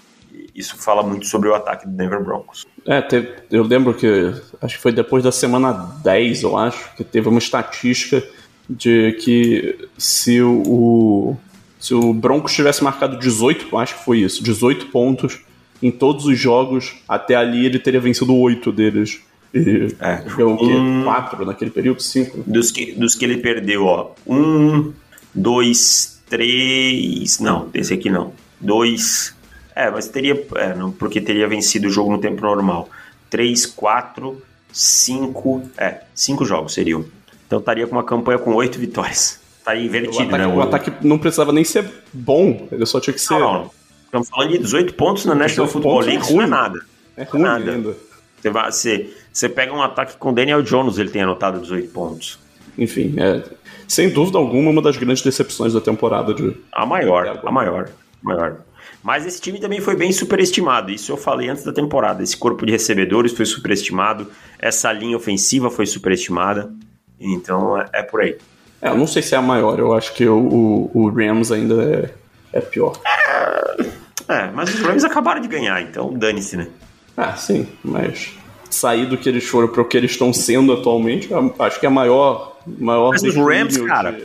Isso 0.56 0.78
fala 0.78 1.04
muito 1.04 1.28
sobre 1.28 1.50
o 1.50 1.56
ataque 1.56 1.88
do 1.88 1.94
Denver 1.94 2.24
Broncos. 2.24 2.66
É, 2.86 3.02
teve, 3.02 3.34
eu 3.50 3.64
lembro 3.64 3.94
que 3.94 4.34
acho 4.62 4.76
que 4.76 4.82
foi 4.82 4.92
depois 4.92 5.24
da 5.24 5.32
semana 5.32 5.72
10, 6.04 6.44
eu 6.44 6.58
acho, 6.58 6.96
que 6.96 7.04
teve 7.04 7.28
uma 7.28 7.40
estatística 7.40 8.24
de 8.70 9.14
que 9.14 9.88
se 9.98 10.42
o, 10.42 11.36
se 11.80 11.94
o 11.94 12.14
Broncos 12.14 12.54
tivesse 12.54 12.84
marcado 12.84 13.18
18, 13.18 13.78
acho 13.78 13.98
que 13.98 14.06
foi 14.06 14.20
isso, 14.20 14.44
18 14.44 14.88
pontos 14.88 15.42
em 15.82 15.92
todos 15.92 16.26
os 16.26 16.40
jogos, 16.40 16.96
até 17.08 17.36
ali 17.36 17.66
ele 17.66 17.78
teria 17.78 18.00
vencido 18.00 18.36
8 18.36 18.72
deles. 18.72 19.22
E 19.54 19.96
é, 20.00 20.44
o 20.44 20.58
quê? 20.58 20.66
Um, 20.66 21.04
quatro 21.04 21.46
naquele 21.46 21.70
período? 21.70 22.02
Cinco? 22.02 22.44
Dos 22.46 22.72
que, 22.72 22.94
dos 22.94 23.14
que 23.14 23.24
ele 23.24 23.38
perdeu, 23.38 23.86
ó. 23.86 24.12
Um, 24.26 24.92
dois, 25.34 26.22
três. 26.28 27.40
Não, 27.40 27.70
esse 27.74 27.94
aqui 27.94 28.10
não. 28.10 28.34
Dois. 28.60 29.36
É, 29.76 29.92
mas 29.92 30.08
teria. 30.08 30.44
É, 30.56 30.74
não, 30.74 30.92
porque 30.92 31.22
teria 31.22 31.48
vencido 31.48 31.88
o 31.88 31.92
jogo 31.92 32.12
no 32.12 32.18
tempo 32.18 32.42
normal. 32.42 32.90
Três, 33.30 33.66
quatro, 33.66 34.42
cinco. 34.72 35.62
É, 35.78 36.02
cinco 36.16 36.46
jogos 36.46 36.74
seriam. 36.74 37.06
Então 37.46 37.60
estaria 37.60 37.86
com 37.86 37.96
uma 37.96 38.04
campanha 38.04 38.40
com 38.40 38.56
oito 38.56 38.80
vitórias. 38.80 39.40
Tá 39.64 39.76
invertido, 39.76 40.18
o 40.18 40.28
ataque, 40.28 40.38
né? 40.38 40.48
O, 40.48 40.56
o 40.56 40.62
ataque 40.62 40.92
não 41.02 41.18
precisava 41.18 41.54
nem 41.54 41.64
ser 41.64 41.90
bom, 42.12 42.68
ele 42.72 42.86
só 42.86 43.00
tinha 43.00 43.14
que 43.14 43.22
ser. 43.22 43.36
Não, 43.36 43.54
não. 43.54 43.72
Estamos 44.06 44.30
falando 44.30 44.52
de 44.52 44.58
18 44.58 44.94
pontos 44.96 45.26
na 45.26 45.34
National 45.34 45.68
Football 45.68 46.00
League, 46.02 46.18
é 46.18 46.26
ruim. 46.26 46.36
não 46.36 46.44
é 46.44 46.48
nada. 46.48 46.86
É 47.16 47.24
ruim 47.24 47.42
nada. 47.42 47.72
ainda. 47.72 47.96
Você, 48.44 48.50
vai, 48.50 48.70
você, 48.70 49.10
você 49.32 49.48
pega 49.48 49.74
um 49.74 49.82
ataque 49.82 50.18
com 50.18 50.34
Daniel 50.34 50.62
Jones, 50.62 50.98
ele 50.98 51.10
tem 51.10 51.22
anotado 51.22 51.62
18 51.62 51.94
pontos. 51.94 52.38
Enfim, 52.78 53.16
é, 53.18 53.42
sem 53.88 54.10
dúvida 54.10 54.38
alguma, 54.38 54.70
uma 54.70 54.82
das 54.82 54.98
grandes 54.98 55.24
decepções 55.24 55.72
da 55.72 55.80
temporada. 55.80 56.34
De... 56.34 56.54
A 56.74 56.86
maior, 56.86 57.40
a 57.42 57.52
maior, 57.52 57.90
maior. 58.22 58.58
Mas 59.02 59.26
esse 59.26 59.40
time 59.40 59.62
também 59.62 59.80
foi 59.80 59.96
bem 59.96 60.12
superestimado. 60.12 60.92
Isso 60.92 61.10
eu 61.10 61.16
falei 61.16 61.48
antes 61.48 61.64
da 61.64 61.72
temporada. 61.72 62.22
Esse 62.22 62.36
corpo 62.36 62.66
de 62.66 62.74
recebedores 62.74 63.32
foi 63.32 63.46
superestimado. 63.46 64.30
Essa 64.60 64.92
linha 64.92 65.16
ofensiva 65.16 65.72
foi 65.72 65.86
superestimada. 65.86 66.70
Então 67.18 67.80
é, 67.80 67.86
é 67.94 68.04
por 68.04 68.20
aí. 68.20 68.38
É, 68.82 68.90
eu 68.90 68.98
não 68.98 69.08
sei 69.08 69.22
se 69.22 69.36
é 69.36 69.38
a 69.38 69.42
maior. 69.42 69.80
Eu 69.80 69.94
acho 69.94 70.14
que 70.14 70.28
o, 70.28 70.38
o, 70.38 70.92
o 70.94 71.10
Rams 71.10 71.50
ainda 71.50 71.82
é, 71.82 72.14
é 72.52 72.60
pior. 72.60 73.00
É, 73.06 73.84
é, 74.28 74.52
mas 74.52 74.74
os 74.74 74.82
Rams 74.82 75.06
acabaram 75.06 75.40
de 75.40 75.48
ganhar, 75.48 75.82
então 75.82 76.14
dane-se, 76.14 76.58
né? 76.58 76.68
Ah, 77.16 77.36
sim, 77.36 77.68
mas 77.84 78.32
sair 78.70 79.06
do 79.06 79.18
que 79.18 79.30
eles 79.30 79.46
foram 79.46 79.68
para 79.68 79.82
o 79.82 79.86
que 79.86 79.96
eles 79.96 80.12
estão 80.12 80.34
sendo 80.34 80.74
atualmente, 80.74 81.30
acho 81.60 81.80
que 81.80 81.86
é 81.86 81.90
a 81.90 81.92
maior, 81.92 82.58
maior 82.66 83.12
Mas 83.12 83.24
os 83.24 83.36
Rams, 83.36 83.76
de... 83.76 83.86
cara, 83.86 84.20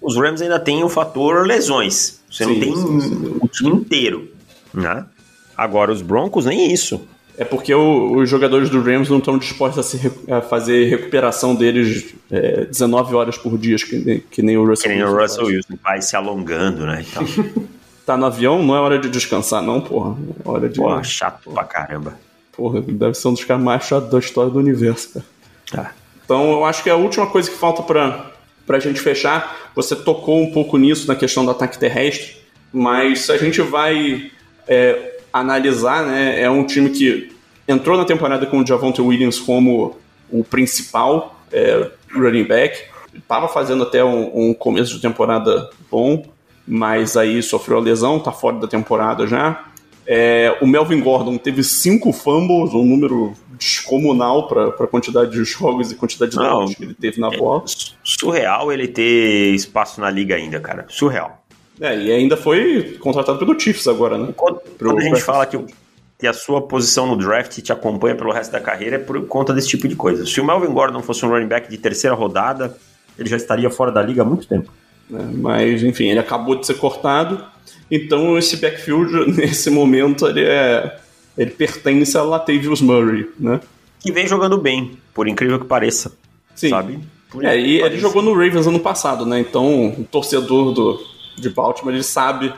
os 0.00 0.16
Rams 0.16 0.42
ainda 0.42 0.58
tem 0.58 0.82
o 0.82 0.88
fator 0.88 1.46
lesões. 1.46 2.20
Você 2.30 2.44
sim, 2.44 2.52
não 2.52 2.60
tem 2.60 2.76
sim, 2.76 3.00
sim. 3.00 3.38
o 3.40 3.48
time 3.48 3.70
inteiro, 3.70 4.28
né? 4.72 5.06
Agora 5.56 5.92
os 5.92 6.02
Broncos 6.02 6.46
nem 6.46 6.72
isso. 6.72 7.00
É 7.36 7.44
porque 7.44 7.74
o, 7.74 8.16
os 8.16 8.28
jogadores 8.28 8.70
do 8.70 8.80
Rams 8.80 9.08
não 9.08 9.18
estão 9.18 9.38
dispostos 9.38 9.78
a, 9.78 9.82
se, 9.82 10.12
a 10.30 10.40
fazer 10.40 10.88
recuperação 10.88 11.54
deles 11.54 12.14
é, 12.30 12.64
19 12.64 13.14
horas 13.14 13.36
por 13.36 13.58
dia, 13.58 13.76
que, 13.76 14.22
que 14.30 14.42
nem 14.42 14.56
o 14.56 14.64
Russell 14.64 14.90
Que 14.90 14.96
nem 14.96 15.04
o 15.04 15.16
Russell 15.16 15.46
Wilson, 15.46 15.74
vai 15.82 16.00
se 16.00 16.14
alongando, 16.14 16.86
né? 16.86 17.04
Tá 18.04 18.16
no 18.16 18.26
avião, 18.26 18.62
não 18.62 18.76
é 18.76 18.80
hora 18.80 18.98
de 18.98 19.08
descansar, 19.08 19.62
não, 19.62 19.80
porra. 19.80 20.16
É 20.44 20.48
hora 20.48 20.68
de. 20.68 20.78
Porra, 20.78 21.02
chato 21.02 21.44
porra. 21.44 21.56
pra 21.56 21.64
caramba. 21.64 22.18
Porra, 22.52 22.82
deve 22.82 23.14
ser 23.14 23.28
um 23.28 23.32
dos 23.32 23.44
caras 23.44 23.62
mais 23.62 23.84
chatos 23.84 24.10
da 24.10 24.18
história 24.18 24.50
do 24.50 24.58
universo, 24.58 25.22
cara. 25.70 25.88
Tá. 25.88 25.94
Então 26.24 26.52
eu 26.52 26.64
acho 26.64 26.82
que 26.82 26.90
a 26.90 26.96
última 26.96 27.26
coisa 27.26 27.50
que 27.50 27.56
falta 27.56 27.82
pra, 27.82 28.30
pra 28.66 28.78
gente 28.78 29.00
fechar, 29.00 29.70
você 29.74 29.94
tocou 29.94 30.40
um 30.40 30.52
pouco 30.52 30.78
nisso 30.78 31.06
na 31.06 31.14
questão 31.14 31.44
do 31.44 31.50
ataque 31.50 31.78
terrestre, 31.78 32.36
mas 32.72 33.20
se 33.20 33.32
a 33.32 33.36
gente 33.36 33.60
vai 33.60 34.30
é, 34.66 35.18
analisar, 35.32 36.04
né, 36.04 36.40
é 36.40 36.48
um 36.48 36.64
time 36.64 36.90
que 36.90 37.34
entrou 37.68 37.96
na 37.96 38.04
temporada 38.04 38.46
com 38.46 38.58
o 38.58 38.66
Javonte 38.66 39.02
Williams 39.02 39.38
como 39.38 39.98
o 40.30 40.42
principal 40.42 41.38
é, 41.52 41.90
running 42.12 42.44
back, 42.44 42.82
estava 43.14 43.48
fazendo 43.48 43.82
até 43.82 44.04
um, 44.04 44.50
um 44.50 44.54
começo 44.54 44.94
de 44.94 45.00
temporada 45.00 45.70
bom, 45.90 46.24
mas 46.66 47.16
aí 47.16 47.42
sofreu 47.42 47.78
a 47.78 47.80
lesão, 47.80 48.18
tá 48.18 48.32
fora 48.32 48.56
da 48.58 48.66
temporada 48.66 49.26
já. 49.26 49.64
É, 50.06 50.56
o 50.60 50.66
Melvin 50.66 51.00
Gordon 51.00 51.38
teve 51.38 51.62
cinco 51.64 52.12
fumbles, 52.12 52.74
um 52.74 52.84
número 52.84 53.34
descomunal 53.58 54.48
para 54.48 54.68
a 54.68 54.86
quantidade 54.86 55.30
de 55.30 55.44
jogos 55.44 55.90
e 55.90 55.94
quantidade 55.94 56.32
de 56.32 56.36
jogos 56.36 56.74
que 56.74 56.82
ele 56.84 56.94
teve 56.94 57.20
na 57.20 57.28
é 57.28 57.36
bola. 57.36 57.64
Surreal 58.02 58.70
ele 58.70 58.88
ter 58.88 59.54
espaço 59.54 60.00
na 60.00 60.10
liga 60.10 60.36
ainda, 60.36 60.60
cara. 60.60 60.84
Surreal. 60.88 61.42
É, 61.80 61.96
e 61.96 62.12
ainda 62.12 62.36
foi 62.36 62.98
contratado 63.00 63.38
pelo 63.38 63.58
Chiefs 63.58 63.88
agora, 63.88 64.18
né? 64.18 64.32
Quando, 64.36 64.60
quando 64.78 64.98
a 64.98 65.02
gente 65.02 65.20
fala 65.20 65.46
que, 65.46 65.58
que 66.18 66.26
a 66.26 66.32
sua 66.32 66.62
posição 66.62 67.06
no 67.06 67.16
draft 67.16 67.60
te 67.60 67.72
acompanha 67.72 68.14
pelo 68.14 68.32
resto 68.32 68.52
da 68.52 68.60
carreira 68.60 68.96
é 68.96 68.98
por 68.98 69.26
conta 69.26 69.52
desse 69.52 69.68
tipo 69.68 69.88
de 69.88 69.96
coisa. 69.96 70.24
Se 70.26 70.40
o 70.40 70.44
Melvin 70.44 70.72
Gordon 70.72 71.02
fosse 71.02 71.24
um 71.24 71.30
running 71.30 71.48
back 71.48 71.68
de 71.68 71.78
terceira 71.78 72.14
rodada, 72.14 72.76
ele 73.18 73.28
já 73.28 73.36
estaria 73.36 73.70
fora 73.70 73.90
da 73.90 74.02
liga 74.02 74.22
há 74.22 74.24
muito 74.24 74.46
tempo. 74.46 74.70
Né? 75.08 75.30
Mas, 75.34 75.82
enfim, 75.82 76.08
ele 76.08 76.20
acabou 76.20 76.56
de 76.56 76.66
ser 76.66 76.74
cortado. 76.74 77.44
Então, 77.90 78.38
esse 78.38 78.56
backfield, 78.56 79.30
nesse 79.36 79.70
momento, 79.70 80.26
ele 80.26 80.44
é, 80.44 80.98
ele 81.36 81.50
pertence 81.50 82.16
a 82.16 82.22
Latavius 82.22 82.80
Murray, 82.80 83.28
né? 83.38 83.60
Que 84.00 84.12
vem 84.12 84.26
jogando 84.26 84.58
bem, 84.58 84.98
por 85.12 85.28
incrível 85.28 85.58
que 85.58 85.66
pareça. 85.66 86.12
Sim. 86.54 86.70
Sabe? 86.70 87.00
Por 87.30 87.44
é, 87.44 87.58
e 87.58 87.80
ele 87.80 87.98
jogou 87.98 88.22
no 88.22 88.32
Ravens 88.32 88.66
ano 88.66 88.80
passado, 88.80 89.26
né? 89.26 89.40
Então, 89.40 89.88
o 89.88 90.04
torcedor 90.04 90.72
do, 90.72 91.00
de 91.36 91.48
Baltimore, 91.50 91.94
ele 91.94 92.02
sabe 92.02 92.52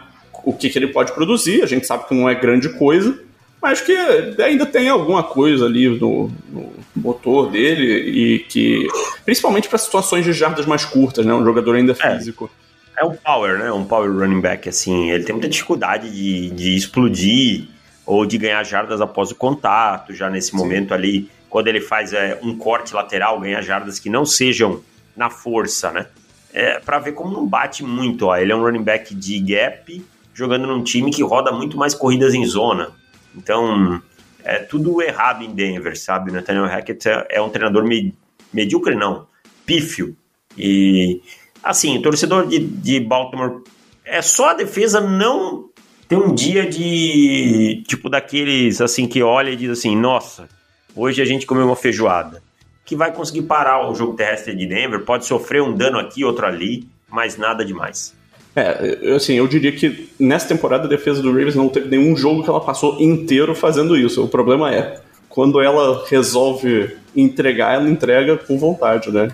o 0.44 0.52
que, 0.52 0.68
que 0.68 0.78
ele 0.78 0.88
pode 0.88 1.12
produzir. 1.12 1.62
A 1.62 1.66
gente 1.66 1.86
sabe 1.86 2.06
que 2.06 2.14
não 2.14 2.28
é 2.28 2.34
grande 2.34 2.68
coisa, 2.78 3.18
mas 3.66 3.80
que 3.80 3.92
ainda 4.40 4.64
tem 4.64 4.88
alguma 4.88 5.24
coisa 5.24 5.64
ali 5.64 5.88
no, 5.88 6.30
no 6.48 6.72
motor 6.94 7.50
dele 7.50 7.84
e 7.84 8.38
que, 8.38 8.86
principalmente 9.24 9.68
para 9.68 9.76
situações 9.76 10.24
de 10.24 10.32
jardas 10.32 10.66
mais 10.66 10.84
curtas, 10.84 11.26
né? 11.26 11.34
Um 11.34 11.44
jogador 11.44 11.74
ainda 11.74 11.90
é. 11.98 12.16
físico. 12.16 12.48
É 12.96 13.04
um 13.04 13.16
power, 13.16 13.58
né? 13.58 13.72
Um 13.72 13.84
power 13.84 14.08
running 14.08 14.40
back, 14.40 14.68
assim. 14.68 15.10
Ele 15.10 15.24
tem 15.24 15.32
muita 15.32 15.48
dificuldade 15.48 16.08
de, 16.08 16.50
de 16.50 16.76
explodir 16.76 17.66
ou 18.06 18.24
de 18.24 18.38
ganhar 18.38 18.62
jardas 18.62 19.00
após 19.00 19.32
o 19.32 19.34
contato, 19.34 20.14
já 20.14 20.30
nesse 20.30 20.52
Sim. 20.52 20.58
momento 20.58 20.94
ali, 20.94 21.28
quando 21.50 21.66
ele 21.66 21.80
faz 21.80 22.12
é, 22.12 22.38
um 22.44 22.56
corte 22.56 22.94
lateral, 22.94 23.40
ganha 23.40 23.60
jardas 23.62 23.98
que 23.98 24.08
não 24.08 24.24
sejam 24.24 24.80
na 25.16 25.28
força, 25.28 25.90
né? 25.90 26.06
É, 26.54 26.78
para 26.78 27.00
ver 27.00 27.14
como 27.14 27.32
não 27.32 27.44
bate 27.44 27.82
muito, 27.82 28.26
ó. 28.26 28.36
Ele 28.36 28.52
é 28.52 28.54
um 28.54 28.62
running 28.62 28.84
back 28.84 29.12
de 29.12 29.40
gap, 29.40 30.06
jogando 30.32 30.68
num 30.68 30.84
time 30.84 31.10
que 31.10 31.24
roda 31.24 31.50
muito 31.50 31.76
mais 31.76 31.94
corridas 31.94 32.32
em 32.32 32.46
zona. 32.46 32.92
Então, 33.36 34.00
é 34.42 34.58
tudo 34.58 35.02
errado 35.02 35.42
em 35.42 35.54
Denver, 35.54 35.98
sabe? 35.98 36.32
Nathaniel 36.32 36.66
Hackett 36.66 37.08
é, 37.08 37.26
é 37.30 37.42
um 37.42 37.50
treinador 37.50 37.84
me, 37.84 38.14
medíocre, 38.52 38.94
não, 38.94 39.26
pífio. 39.66 40.16
E, 40.56 41.20
assim, 41.62 41.98
o 41.98 42.02
torcedor 42.02 42.46
de, 42.46 42.58
de 42.58 43.00
Baltimore, 43.00 43.62
é 44.04 44.22
só 44.22 44.50
a 44.50 44.54
defesa 44.54 45.00
não 45.00 45.68
ter 46.08 46.16
um 46.16 46.34
dia 46.34 46.64
de, 46.64 47.82
tipo, 47.86 48.08
daqueles, 48.08 48.80
assim, 48.80 49.06
que 49.06 49.22
olha 49.22 49.50
e 49.50 49.56
diz 49.56 49.70
assim, 49.70 49.96
nossa, 49.96 50.48
hoje 50.94 51.20
a 51.20 51.24
gente 51.24 51.44
comeu 51.44 51.66
uma 51.66 51.76
feijoada. 51.76 52.42
Que 52.84 52.94
vai 52.94 53.12
conseguir 53.12 53.42
parar 53.42 53.90
o 53.90 53.94
jogo 53.94 54.14
terrestre 54.14 54.54
de 54.54 54.64
Denver, 54.64 55.04
pode 55.04 55.26
sofrer 55.26 55.60
um 55.60 55.74
dano 55.74 55.98
aqui, 55.98 56.24
outro 56.24 56.46
ali, 56.46 56.88
mas 57.08 57.36
nada 57.36 57.64
demais. 57.64 58.15
É, 58.56 59.14
assim, 59.14 59.34
eu 59.34 59.46
diria 59.46 59.70
que 59.70 60.08
nessa 60.18 60.48
temporada 60.48 60.86
a 60.86 60.88
defesa 60.88 61.20
do 61.20 61.30
Ravens 61.30 61.54
não 61.54 61.68
teve 61.68 61.88
nenhum 61.94 62.16
jogo 62.16 62.42
que 62.42 62.48
ela 62.48 62.60
passou 62.60 62.98
inteiro 62.98 63.54
fazendo 63.54 63.94
isso. 63.94 64.24
O 64.24 64.28
problema 64.28 64.74
é, 64.74 64.98
quando 65.28 65.60
ela 65.60 66.02
resolve 66.08 66.96
entregar, 67.14 67.74
ela 67.74 67.90
entrega 67.90 68.38
com 68.38 68.58
vontade, 68.58 69.12
né? 69.12 69.30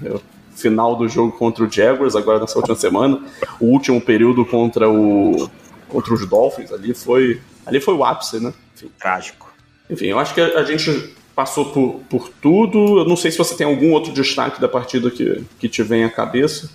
Final 0.57 0.97
do 0.97 1.09
jogo 1.09 1.31
contra 1.39 1.63
o 1.63 1.71
Jaguars, 1.71 2.17
agora 2.17 2.41
nessa 2.41 2.59
última 2.59 2.75
semana, 2.75 3.21
o 3.61 3.67
último 3.67 4.01
período 4.01 4.45
contra 4.45 4.91
o 4.91 5.49
contra 5.89 6.15
os 6.15 6.27
Dolphins 6.27 6.73
ali 6.73 6.95
foi 6.95 7.41
ali 7.65 7.81
foi 7.81 7.95
o 7.95 8.05
ápice, 8.05 8.43
né? 8.43 8.53
Enfim. 8.75 8.91
Trágico. 8.99 9.53
Enfim, 9.89 10.07
eu 10.07 10.19
acho 10.19 10.35
que 10.35 10.41
a, 10.41 10.59
a 10.59 10.65
gente 10.65 11.15
passou 11.35 11.67
por, 11.67 12.01
por 12.09 12.29
tudo. 12.29 12.99
Eu 12.99 13.05
não 13.05 13.17
sei 13.17 13.31
se 13.31 13.39
você 13.39 13.57
tem 13.57 13.67
algum 13.67 13.93
outro 13.93 14.13
destaque 14.13 14.61
da 14.61 14.69
partida 14.69 15.11
que, 15.11 15.45
que 15.59 15.69
te 15.69 15.83
vem 15.83 16.05
à 16.05 16.11
cabeça. 16.11 16.71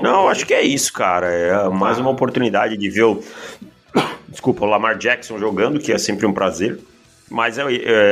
não, 0.00 0.28
acho 0.28 0.46
que 0.46 0.54
é 0.54 0.62
isso, 0.62 0.92
cara. 0.92 1.26
É 1.26 1.68
mais 1.68 1.98
uma 1.98 2.10
oportunidade 2.10 2.76
de 2.76 2.90
ver 2.90 3.04
o. 3.04 3.22
Desculpa, 4.28 4.64
o 4.64 4.68
Lamar 4.68 4.98
Jackson 4.98 5.38
jogando, 5.38 5.78
que 5.78 5.92
é 5.92 5.98
sempre 5.98 6.26
um 6.26 6.32
prazer. 6.32 6.78
Mas 7.30 7.56
é, 7.58 7.64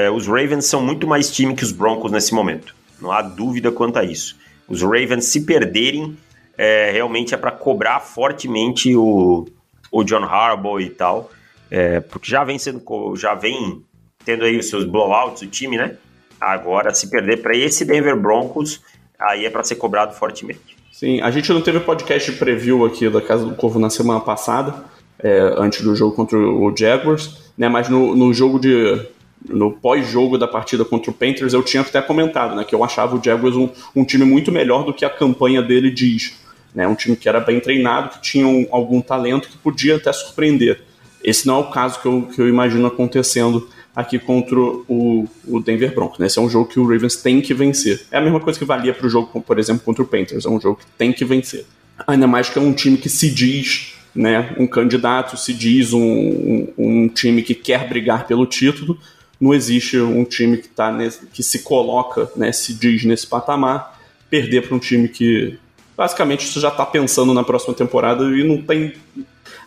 é, 0.07 0.11
os 0.11 0.27
Ravens 0.27 0.65
são 0.65 0.81
muito 0.81 1.07
mais 1.07 1.31
time 1.31 1.55
que 1.55 1.65
os 1.65 1.73
Broncos 1.73 2.11
nesse 2.11 2.33
momento. 2.33 2.75
Não 3.01 3.11
há 3.11 3.21
dúvida 3.21 3.71
quanto 3.71 3.99
a 3.99 4.05
isso. 4.05 4.37
Os 4.69 4.83
Ravens, 4.83 5.27
se 5.27 5.45
perderem, 5.45 6.17
é, 6.57 6.91
realmente 6.93 7.35
é 7.35 7.37
para 7.37 7.51
cobrar 7.51 8.01
fortemente 8.01 8.95
o, 8.95 9.47
o 9.91 10.05
John 10.05 10.25
Harbaugh 10.25 10.81
e 10.81 10.89
tal. 10.89 11.31
É, 11.71 12.01
porque 12.01 12.31
já 12.31 12.45
vem 12.45 12.59
sendo. 12.59 12.83
Já 13.17 13.35
vem 13.35 13.83
tendo 14.25 14.45
aí 14.45 14.59
os 14.59 14.69
seus 14.69 14.85
blowouts, 14.85 15.43
o 15.43 15.47
time, 15.47 15.77
né? 15.77 15.97
Agora, 16.41 16.93
se 16.93 17.09
perder 17.09 17.41
para 17.41 17.57
esse 17.57 17.85
Denver 17.85 18.17
Broncos, 18.17 18.81
aí 19.19 19.45
é 19.45 19.51
para 19.51 19.63
ser 19.63 19.77
cobrado 19.77 20.15
fortemente. 20.15 20.77
Sim, 20.91 21.21
a 21.21 21.31
gente 21.31 21.53
não 21.53 21.61
teve 21.61 21.81
podcast 21.81 22.31
de 22.31 22.37
preview 22.37 22.85
aqui 22.85 23.09
da 23.09 23.21
Casa 23.21 23.45
do 23.45 23.55
Corvo 23.55 23.79
na 23.79 23.91
semana 23.91 24.21
passada, 24.21 24.85
é, 25.19 25.55
antes 25.57 25.83
do 25.83 25.95
jogo 25.95 26.15
contra 26.15 26.39
o 26.39 26.75
Jaguars, 26.77 27.53
né? 27.57 27.69
Mas 27.69 27.89
no, 27.89 28.15
no 28.17 28.33
jogo 28.33 28.59
de. 28.59 29.07
No 29.49 29.73
pós-jogo 29.73 30.39
da 30.39 30.47
partida 30.47 30.85
contra 30.85 31.11
o 31.11 31.15
Panthers, 31.15 31.53
eu 31.53 31.65
tinha 31.65 31.81
até 31.81 32.01
comentado, 32.01 32.55
né? 32.55 32.63
Que 32.63 32.73
eu 32.73 32.85
achava 32.85 33.17
o 33.17 33.21
Jaguars 33.23 33.57
um, 33.57 33.69
um 33.95 34.05
time 34.05 34.25
muito 34.25 34.53
melhor 34.53 34.85
do 34.85 34.95
que 34.95 35.05
a 35.05 35.11
campanha 35.11 35.61
dele 35.61 35.91
diz. 35.91 36.41
Né, 36.73 36.87
um 36.87 36.95
time 36.95 37.17
que 37.17 37.29
era 37.29 37.39
bem 37.41 37.61
treinado, 37.61 38.11
que 38.11 38.23
tinha 38.23 38.47
um, 38.47 38.67
algum 38.71 39.01
talento 39.01 39.49
que 39.49 39.59
podia 39.59 39.97
até 39.97 40.13
surpreender. 40.13 40.81
Esse 41.23 41.47
não 41.47 41.57
é 41.57 41.59
o 41.59 41.71
caso 41.71 42.01
que 42.01 42.07
eu, 42.07 42.23
que 42.33 42.41
eu 42.41 42.49
imagino 42.49 42.87
acontecendo 42.87 43.69
aqui 43.95 44.19
contra 44.19 44.59
o, 44.59 45.29
o 45.47 45.61
Denver 45.61 45.95
Broncos. 45.95 46.19
Né? 46.19 46.27
Esse 46.27 46.39
é 46.39 46.43
um 46.43 46.49
jogo 46.49 46.69
que 46.69 46.81
o 46.81 46.87
Ravens 46.87 47.17
tem 47.17 47.41
que 47.41 47.53
vencer. 47.53 48.07
É 48.11 48.19
a 48.19 48.21
mesma 48.21 48.41
coisa 48.41 48.59
que 48.59 48.65
valia 48.65 48.95
para 48.95 49.07
o 49.07 49.11
jogo, 49.11 49.41
por 49.41 49.59
exemplo, 49.59 49.83
contra 49.85 50.03
o 50.03 50.07
Panthers. 50.07 50.45
É 50.45 50.49
um 50.49 50.61
jogo 50.61 50.79
que 50.81 50.87
tem 50.97 51.13
que 51.13 51.25
vencer. 51.25 51.67
Ainda 52.07 52.27
mais 52.27 52.49
que 52.49 52.59
é 52.59 52.63
um 52.63 52.73
time 52.73 52.97
que 52.97 53.09
se 53.09 53.31
diz 53.31 53.95
né, 54.15 54.55
um 54.59 54.67
candidato, 54.67 55.37
se 55.37 55.53
diz 55.53 55.93
um, 55.93 56.01
um, 56.01 56.73
um 56.79 57.09
time 57.09 57.43
que 57.43 57.55
quer 57.55 57.89
brigar 57.89 58.27
pelo 58.27 58.47
título. 58.47 58.99
Não 59.41 59.53
existe 59.53 59.99
um 59.99 60.25
time 60.25 60.57
que, 60.57 60.69
tá 60.69 60.91
nesse, 60.91 61.27
que 61.27 61.43
se 61.43 61.61
coloca, 61.61 62.31
né, 62.37 62.53
se 62.53 62.73
diz 62.75 63.05
nesse 63.05 63.27
patamar, 63.27 64.01
perder 64.31 64.67
para 64.67 64.77
um 64.77 64.79
time 64.79 65.09
que 65.09 65.59
basicamente 65.97 66.47
você 66.47 66.61
já 66.61 66.69
está 66.69 66.87
pensando 66.87 67.35
na 67.35 67.45
próxima 67.45 67.75
temporada 67.75 68.25
e 68.25 68.43
não 68.43 68.63
tem 68.63 68.95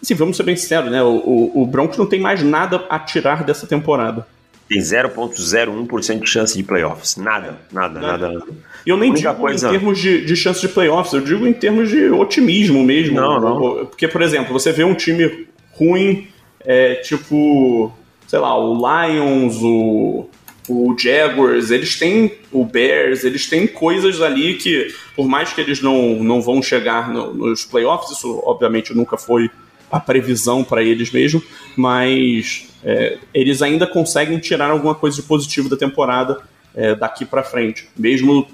Assim, 0.05 0.13
vamos 0.13 0.37
ser 0.37 0.43
bem 0.43 0.55
sinceros, 0.55 0.91
né? 0.91 1.01
O, 1.01 1.15
o, 1.15 1.63
o 1.63 1.65
Broncos 1.65 1.97
não 1.97 2.05
tem 2.05 2.19
mais 2.19 2.43
nada 2.43 2.85
a 2.87 2.99
tirar 2.99 3.43
dessa 3.43 3.65
temporada. 3.65 4.25
Tem 4.69 4.79
0,01% 4.79 6.19
de 6.19 6.29
chance 6.29 6.55
de 6.55 6.63
playoffs. 6.63 7.17
Nada, 7.17 7.57
nada, 7.71 7.99
nada. 7.99 8.29
nada. 8.29 8.45
E 8.85 8.89
eu 8.89 8.97
nem 8.97 9.11
digo 9.11 9.33
coisa... 9.33 9.67
em 9.67 9.71
termos 9.71 9.99
de, 9.99 10.23
de 10.23 10.35
chance 10.35 10.61
de 10.61 10.67
playoffs, 10.67 11.11
eu 11.11 11.21
digo 11.21 11.47
em 11.47 11.53
termos 11.53 11.89
de 11.89 12.09
otimismo 12.11 12.83
mesmo. 12.83 13.15
Não, 13.15 13.39
não. 13.39 13.85
Porque, 13.87 14.07
por 14.07 14.21
exemplo, 14.21 14.53
você 14.53 14.71
vê 14.71 14.83
um 14.83 14.93
time 14.93 15.47
ruim, 15.71 16.27
é, 16.63 16.95
tipo, 16.95 17.91
sei 18.27 18.37
lá, 18.37 18.55
o 18.55 18.75
Lions, 18.75 19.57
o, 19.61 20.29
o 20.69 20.95
Jaguars, 20.97 21.71
eles 21.71 21.97
têm 21.97 22.31
o 22.51 22.63
Bears, 22.63 23.23
eles 23.23 23.49
têm 23.49 23.65
coisas 23.65 24.21
ali 24.21 24.53
que, 24.53 24.93
por 25.15 25.27
mais 25.27 25.51
que 25.51 25.61
eles 25.61 25.81
não, 25.81 26.23
não 26.23 26.43
vão 26.43 26.61
chegar 26.61 27.11
no, 27.11 27.33
nos 27.33 27.65
playoffs, 27.65 28.15
isso 28.15 28.39
obviamente 28.45 28.93
nunca 28.93 29.17
foi 29.17 29.49
a 29.91 29.99
previsão 29.99 30.63
para 30.63 30.83
eles 30.83 31.11
mesmo, 31.11 31.41
mas 31.75 32.67
é, 32.83 33.17
eles 33.33 33.61
ainda 33.61 33.87
conseguem 33.87 34.39
tirar 34.39 34.69
alguma 34.69 34.95
coisa 34.95 35.15
de 35.15 35.23
positivo 35.23 35.69
da 35.69 35.77
temporada 35.77 36.41
é, 36.75 36.93
daqui 36.93 37.25
para 37.25 37.43
frente, 37.43 37.87
mesmo 37.97 38.47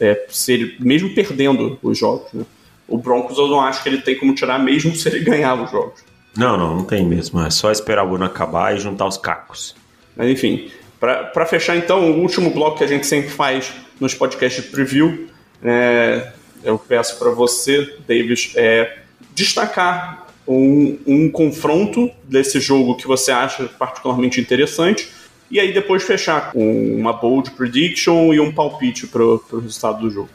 é, 0.00 0.26
ser, 0.28 0.76
mesmo 0.80 1.14
perdendo 1.14 1.78
os 1.82 1.98
jogos. 1.98 2.32
Né? 2.32 2.44
O 2.88 2.96
Broncos 2.96 3.38
eu 3.38 3.48
não 3.48 3.60
acho 3.60 3.82
que 3.82 3.88
ele 3.88 4.00
tem 4.00 4.18
como 4.18 4.34
tirar 4.34 4.58
mesmo 4.58 4.94
se 4.94 5.08
ele 5.08 5.20
ganhar 5.20 5.54
os 5.62 5.70
jogos. 5.70 6.00
Não, 6.36 6.56
não, 6.56 6.76
não 6.76 6.84
tem 6.84 7.04
mesmo. 7.04 7.40
É 7.40 7.50
só 7.50 7.70
esperar 7.70 8.06
o 8.06 8.14
ano 8.14 8.24
acabar 8.24 8.74
e 8.74 8.78
juntar 8.78 9.06
os 9.06 9.16
cacos. 9.16 9.74
Mas 10.16 10.30
enfim, 10.30 10.70
para 10.98 11.46
fechar 11.46 11.76
então, 11.76 12.10
o 12.10 12.20
último 12.20 12.50
bloco 12.50 12.78
que 12.78 12.84
a 12.84 12.86
gente 12.86 13.06
sempre 13.06 13.30
faz 13.30 13.72
nos 14.00 14.14
podcasts 14.14 14.64
de 14.64 14.70
preview, 14.70 15.28
é, 15.62 16.32
eu 16.62 16.78
peço 16.78 17.18
para 17.18 17.30
você, 17.30 17.96
Davis, 18.06 18.52
é, 18.56 18.98
destacar 19.34 20.25
um, 20.46 20.98
um 21.06 21.30
confronto 21.30 22.10
desse 22.24 22.60
jogo 22.60 22.96
que 22.96 23.06
você 23.06 23.32
acha 23.32 23.64
particularmente 23.64 24.40
interessante 24.40 25.08
e 25.50 25.58
aí 25.58 25.72
depois 25.72 26.02
fechar 26.02 26.52
com 26.52 26.96
uma 26.96 27.12
bold 27.12 27.50
prediction 27.52 28.32
e 28.32 28.40
um 28.40 28.52
palpite 28.52 29.06
para 29.06 29.22
o 29.22 29.40
resultado 29.60 30.00
do 30.00 30.10
jogo. 30.10 30.28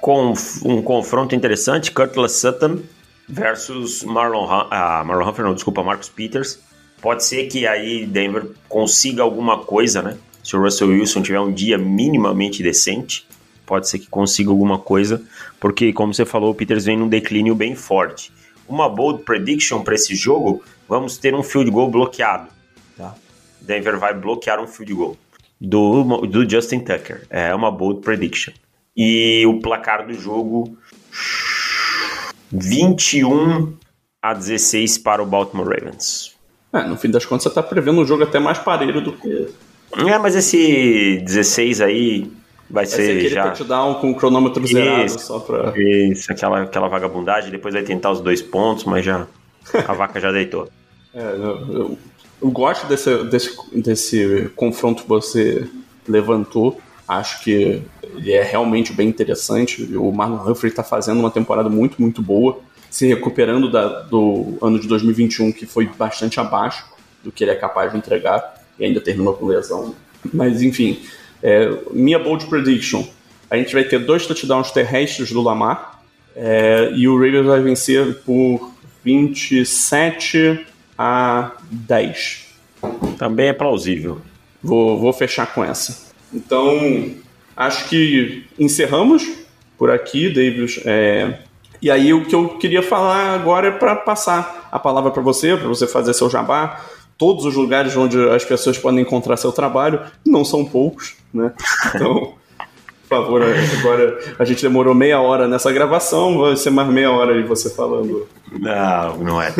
Com 0.00 0.32
um 0.64 0.82
confronto 0.82 1.34
interessante, 1.34 1.90
Curtis 1.90 2.32
Sutton 2.32 2.80
versus 3.28 4.04
Marlon, 4.04 4.46
ah, 4.70 5.02
Marlon 5.04 5.28
Humphrey, 5.28 5.46
não, 5.46 5.54
desculpa, 5.54 5.82
Marcus 5.82 6.08
Peters. 6.08 6.60
Pode 7.00 7.24
ser 7.24 7.46
que 7.46 7.66
aí 7.66 8.06
Denver 8.06 8.46
consiga 8.68 9.22
alguma 9.22 9.58
coisa, 9.58 10.02
né? 10.02 10.16
Se 10.42 10.56
o 10.56 10.62
Russell 10.62 10.88
Wilson 10.88 11.22
tiver 11.22 11.40
um 11.40 11.52
dia 11.52 11.76
minimamente 11.76 12.62
decente, 12.62 13.26
pode 13.64 13.88
ser 13.88 13.98
que 13.98 14.06
consiga 14.06 14.50
alguma 14.50 14.78
coisa, 14.78 15.22
porque 15.58 15.92
como 15.92 16.14
você 16.14 16.24
falou, 16.24 16.50
o 16.52 16.54
Peters 16.54 16.84
vem 16.84 16.96
num 16.96 17.08
declínio 17.08 17.54
bem 17.54 17.74
forte 17.74 18.32
uma 18.68 18.88
bold 18.88 19.22
prediction 19.24 19.82
para 19.82 19.94
esse 19.94 20.14
jogo, 20.14 20.62
vamos 20.88 21.16
ter 21.16 21.34
um 21.34 21.42
field 21.42 21.70
goal 21.70 21.90
bloqueado. 21.90 22.48
Tá? 22.96 23.14
Denver 23.60 23.98
vai 23.98 24.14
bloquear 24.14 24.60
um 24.60 24.66
field 24.66 24.94
goal 24.94 25.16
do, 25.60 26.26
do 26.26 26.48
Justin 26.48 26.80
Tucker. 26.80 27.26
É 27.30 27.54
uma 27.54 27.70
bold 27.70 28.00
prediction. 28.00 28.52
E 28.96 29.44
o 29.46 29.60
placar 29.60 30.06
do 30.06 30.14
jogo 30.14 30.76
21 32.50 33.74
a 34.22 34.32
16 34.32 34.98
para 34.98 35.22
o 35.22 35.26
Baltimore 35.26 35.68
Ravens. 35.68 36.34
É, 36.72 36.82
no 36.84 36.96
fim 36.96 37.10
das 37.10 37.24
contas 37.24 37.44
você 37.44 37.48
está 37.48 37.62
prevendo 37.62 38.00
um 38.00 38.06
jogo 38.06 38.24
até 38.24 38.38
mais 38.38 38.58
parelho 38.58 39.00
do 39.00 39.12
que. 39.12 39.48
É, 39.98 40.18
mas 40.18 40.34
esse 40.34 41.22
16 41.24 41.80
aí 41.80 42.30
Vai, 42.68 42.84
vai 42.84 42.86
ser, 42.86 43.20
ser 43.20 43.28
já. 43.28 43.50
touchdown 43.50 43.94
com 43.94 44.10
o 44.10 44.14
cronômetro 44.14 44.64
isso, 44.64 44.74
zerado 44.74 45.20
só 45.20 45.38
pra. 45.38 45.72
Isso, 45.76 46.30
aquela, 46.32 46.62
aquela 46.62 46.88
vagabundagem, 46.88 47.50
depois 47.50 47.74
vai 47.74 47.82
tentar 47.82 48.10
os 48.10 48.20
dois 48.20 48.42
pontos, 48.42 48.84
mas 48.84 49.04
já. 49.04 49.26
A 49.86 49.92
vaca 49.92 50.20
já 50.20 50.32
deitou. 50.32 50.68
É, 51.16 51.22
eu, 51.22 51.72
eu, 51.72 51.98
eu 52.42 52.50
gosto 52.50 52.86
desse, 52.86 53.24
desse, 53.24 53.56
desse 53.72 54.50
confronto 54.54 55.04
que 55.04 55.08
você 55.08 55.66
levantou. 56.06 56.78
Acho 57.08 57.42
que 57.42 57.82
ele 58.16 58.32
é 58.32 58.42
realmente 58.42 58.92
bem 58.92 59.08
interessante. 59.08 59.82
O 59.96 60.12
Marlon 60.12 60.50
Humphrey 60.50 60.70
está 60.70 60.82
fazendo 60.82 61.20
uma 61.20 61.30
temporada 61.30 61.70
muito, 61.70 62.00
muito 62.02 62.20
boa, 62.20 62.58
se 62.90 63.06
recuperando 63.06 63.70
da, 63.70 64.02
do 64.02 64.58
ano 64.60 64.78
de 64.78 64.86
2021, 64.86 65.52
que 65.52 65.64
foi 65.64 65.86
bastante 65.86 66.38
abaixo 66.38 66.84
do 67.22 67.32
que 67.32 67.44
ele 67.44 67.52
é 67.52 67.56
capaz 67.56 67.92
de 67.92 67.98
entregar, 67.98 68.62
e 68.78 68.84
ainda 68.84 69.00
terminou 69.00 69.34
com 69.34 69.46
lesão. 69.46 69.94
Mas, 70.34 70.62
enfim, 70.62 71.00
é, 71.46 71.70
minha 71.92 72.18
bold 72.18 72.44
prediction: 72.46 73.04
a 73.48 73.56
gente 73.56 73.72
vai 73.72 73.84
ter 73.84 74.00
dois 74.00 74.26
touchdowns 74.26 74.72
terrestres 74.72 75.30
do 75.30 75.40
Lamar, 75.40 76.02
é, 76.34 76.90
e 76.92 77.06
o 77.06 77.14
Ravens 77.14 77.46
vai 77.46 77.60
vencer 77.60 78.16
por 78.24 78.72
27 79.04 80.66
a 80.98 81.52
10. 81.70 82.46
Também 83.16 83.46
é 83.46 83.52
plausível. 83.52 84.20
Vou, 84.60 84.98
vou 84.98 85.12
fechar 85.12 85.46
com 85.54 85.62
essa. 85.62 86.12
Então, 86.34 87.14
acho 87.56 87.88
que 87.88 88.44
encerramos 88.58 89.24
por 89.78 89.88
aqui, 89.88 90.28
David. 90.28 90.82
É, 90.84 91.38
e 91.80 91.88
aí, 91.92 92.12
o 92.12 92.24
que 92.24 92.34
eu 92.34 92.58
queria 92.58 92.82
falar 92.82 93.34
agora 93.34 93.68
é 93.68 93.70
para 93.70 93.94
passar 93.94 94.68
a 94.72 94.80
palavra 94.80 95.12
para 95.12 95.22
você, 95.22 95.56
para 95.56 95.68
você 95.68 95.86
fazer 95.86 96.12
seu 96.12 96.28
jabá. 96.28 96.84
Todos 97.18 97.44
os 97.44 97.54
lugares 97.54 97.96
onde 97.96 98.18
as 98.30 98.44
pessoas 98.44 98.76
podem 98.76 99.00
encontrar 99.00 99.36
seu 99.36 99.52
trabalho, 99.52 100.00
não 100.24 100.44
são 100.44 100.64
poucos, 100.64 101.16
né? 101.32 101.52
Então. 101.94 102.34
Por 103.08 103.18
favor, 103.22 103.42
agora 103.78 104.18
a 104.36 104.44
gente 104.44 104.62
demorou 104.62 104.92
meia 104.92 105.20
hora 105.20 105.46
nessa 105.46 105.70
gravação, 105.70 106.38
vai 106.38 106.56
ser 106.56 106.70
mais 106.70 106.88
meia 106.88 107.08
hora 107.08 107.34
aí 107.34 107.42
você 107.44 107.70
falando. 107.70 108.26
Não, 108.50 109.18
não 109.18 109.40
é. 109.40 109.54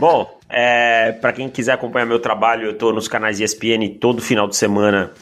Bom, 0.00 0.40
é, 0.48 1.12
para 1.12 1.32
quem 1.32 1.48
quiser 1.48 1.74
acompanhar 1.74 2.06
meu 2.06 2.18
trabalho, 2.18 2.66
eu 2.66 2.72
estou 2.72 2.92
nos 2.92 3.06
canais 3.06 3.38
ESPN 3.38 3.88
todo 4.00 4.20
final 4.20 4.48
de 4.48 4.56
semana 4.56 5.12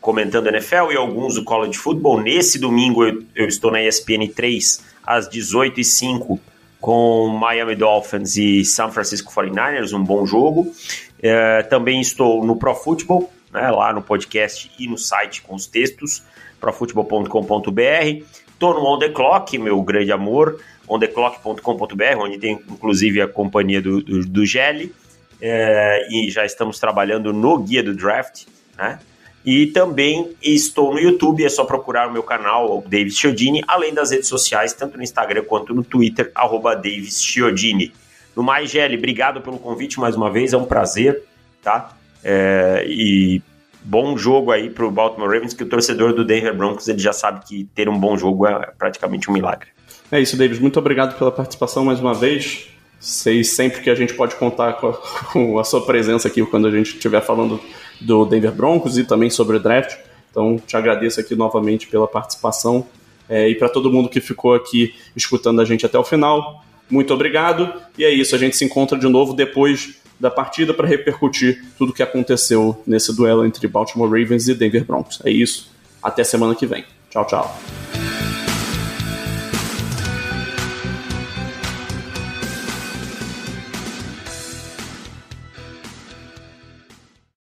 comentando 0.00 0.46
NFL 0.46 0.92
e 0.92 0.96
alguns 0.96 1.34
do 1.34 1.44
college 1.44 1.76
football. 1.76 2.20
Nesse 2.20 2.58
domingo 2.58 3.04
eu, 3.04 3.22
eu 3.34 3.48
estou 3.48 3.72
na 3.72 3.82
ESPN 3.82 4.28
3 4.34 4.80
às 5.04 5.28
18h05 5.28 6.38
com 6.80 7.28
Miami 7.28 7.74
Dolphins 7.74 8.36
e 8.36 8.64
San 8.64 8.90
Francisco 8.90 9.32
49ers, 9.32 9.92
um 9.92 10.02
bom 10.02 10.24
jogo. 10.24 10.72
É, 11.22 11.62
também 11.64 12.00
estou 12.00 12.44
no 12.44 12.56
Pro 12.56 12.74
Football, 12.74 13.30
né, 13.52 13.70
lá 13.70 13.92
no 13.92 14.02
podcast 14.02 14.70
e 14.78 14.86
no 14.86 14.96
site 14.96 15.42
com 15.42 15.54
os 15.54 15.66
textos 15.66 16.22
profutebol.com.br. 16.60 18.24
Estou 18.48 18.74
no 18.74 18.84
On 18.84 18.98
The 18.98 19.10
Clock, 19.10 19.56
meu 19.58 19.80
grande 19.82 20.10
amor, 20.10 20.60
ontheclock.com.br, 20.88 22.18
onde 22.18 22.38
tem 22.38 22.60
inclusive 22.68 23.20
a 23.22 23.28
companhia 23.28 23.80
do, 23.80 24.02
do, 24.02 24.26
do 24.26 24.46
Gelli, 24.46 24.92
é, 25.40 26.08
e 26.10 26.30
já 26.30 26.44
estamos 26.44 26.78
trabalhando 26.78 27.32
no 27.32 27.58
guia 27.58 27.82
do 27.82 27.94
draft, 27.94 28.46
né? 28.76 28.98
E 29.46 29.68
também 29.68 30.34
estou 30.42 30.92
no 30.92 30.98
YouTube, 30.98 31.44
é 31.44 31.48
só 31.48 31.64
procurar 31.64 32.08
o 32.08 32.12
meu 32.12 32.22
canal, 32.22 32.78
o 32.78 32.82
Davis 32.82 33.16
Chiodini, 33.16 33.62
além 33.66 33.94
das 33.94 34.10
redes 34.10 34.28
sociais, 34.28 34.72
tanto 34.72 34.96
no 34.96 35.02
Instagram 35.02 35.44
quanto 35.44 35.72
no 35.72 35.84
Twitter, 35.84 36.30
arroba 36.34 36.74
Davis 36.74 37.22
Chiodini. 37.22 37.92
No 38.38 38.44
mais, 38.44 38.70
Gelli, 38.70 38.96
obrigado 38.96 39.40
pelo 39.40 39.58
convite 39.58 39.98
mais 39.98 40.14
uma 40.14 40.30
vez, 40.30 40.52
é 40.52 40.56
um 40.56 40.64
prazer, 40.64 41.24
tá? 41.60 41.96
É, 42.22 42.86
e 42.86 43.42
bom 43.82 44.16
jogo 44.16 44.52
aí 44.52 44.70
para 44.70 44.86
o 44.86 44.92
Baltimore 44.92 45.28
Ravens, 45.28 45.54
que 45.54 45.64
o 45.64 45.68
torcedor 45.68 46.12
do 46.12 46.24
Denver 46.24 46.56
Broncos 46.56 46.86
ele 46.86 47.00
já 47.00 47.12
sabe 47.12 47.44
que 47.44 47.64
ter 47.74 47.88
um 47.88 47.98
bom 47.98 48.16
jogo 48.16 48.46
é 48.46 48.70
praticamente 48.78 49.28
um 49.28 49.32
milagre. 49.32 49.70
É 50.12 50.20
isso, 50.20 50.36
Davis. 50.36 50.60
Muito 50.60 50.78
obrigado 50.78 51.18
pela 51.18 51.32
participação 51.32 51.84
mais 51.84 51.98
uma 51.98 52.14
vez. 52.14 52.68
Sei 53.00 53.42
sempre 53.42 53.80
que 53.80 53.90
a 53.90 53.94
gente 53.96 54.14
pode 54.14 54.36
contar 54.36 54.74
com 54.74 54.86
a, 54.86 54.92
com 55.32 55.58
a 55.58 55.64
sua 55.64 55.84
presença 55.84 56.28
aqui 56.28 56.46
quando 56.46 56.68
a 56.68 56.70
gente 56.70 56.94
estiver 56.94 57.20
falando 57.20 57.60
do 58.00 58.24
Denver 58.24 58.52
Broncos 58.52 58.98
e 58.98 59.02
também 59.02 59.30
sobre 59.30 59.56
o 59.56 59.60
draft. 59.60 59.96
Então, 60.30 60.60
te 60.64 60.76
agradeço 60.76 61.18
aqui 61.18 61.34
novamente 61.34 61.88
pela 61.88 62.06
participação. 62.06 62.86
É, 63.28 63.48
e 63.48 63.56
para 63.56 63.68
todo 63.68 63.90
mundo 63.90 64.08
que 64.08 64.20
ficou 64.20 64.54
aqui 64.54 64.94
escutando 65.16 65.60
a 65.60 65.64
gente 65.64 65.84
até 65.84 65.98
o 65.98 66.04
final, 66.04 66.62
muito 66.90 67.12
obrigado. 67.12 67.72
E 67.96 68.04
é 68.04 68.10
isso, 68.10 68.34
a 68.34 68.38
gente 68.38 68.56
se 68.56 68.64
encontra 68.64 68.98
de 68.98 69.08
novo 69.08 69.32
depois 69.32 69.96
da 70.18 70.30
partida 70.30 70.74
para 70.74 70.86
repercutir 70.86 71.64
tudo 71.76 71.90
o 71.90 71.94
que 71.94 72.02
aconteceu 72.02 72.82
nesse 72.86 73.14
duelo 73.14 73.46
entre 73.46 73.66
Baltimore 73.68 74.08
Ravens 74.08 74.48
e 74.48 74.54
Denver 74.54 74.84
Broncos. 74.84 75.20
É 75.24 75.30
isso. 75.30 75.70
Até 76.02 76.24
semana 76.24 76.54
que 76.54 76.66
vem. 76.66 76.84
Tchau, 77.10 77.26
tchau. 77.26 78.27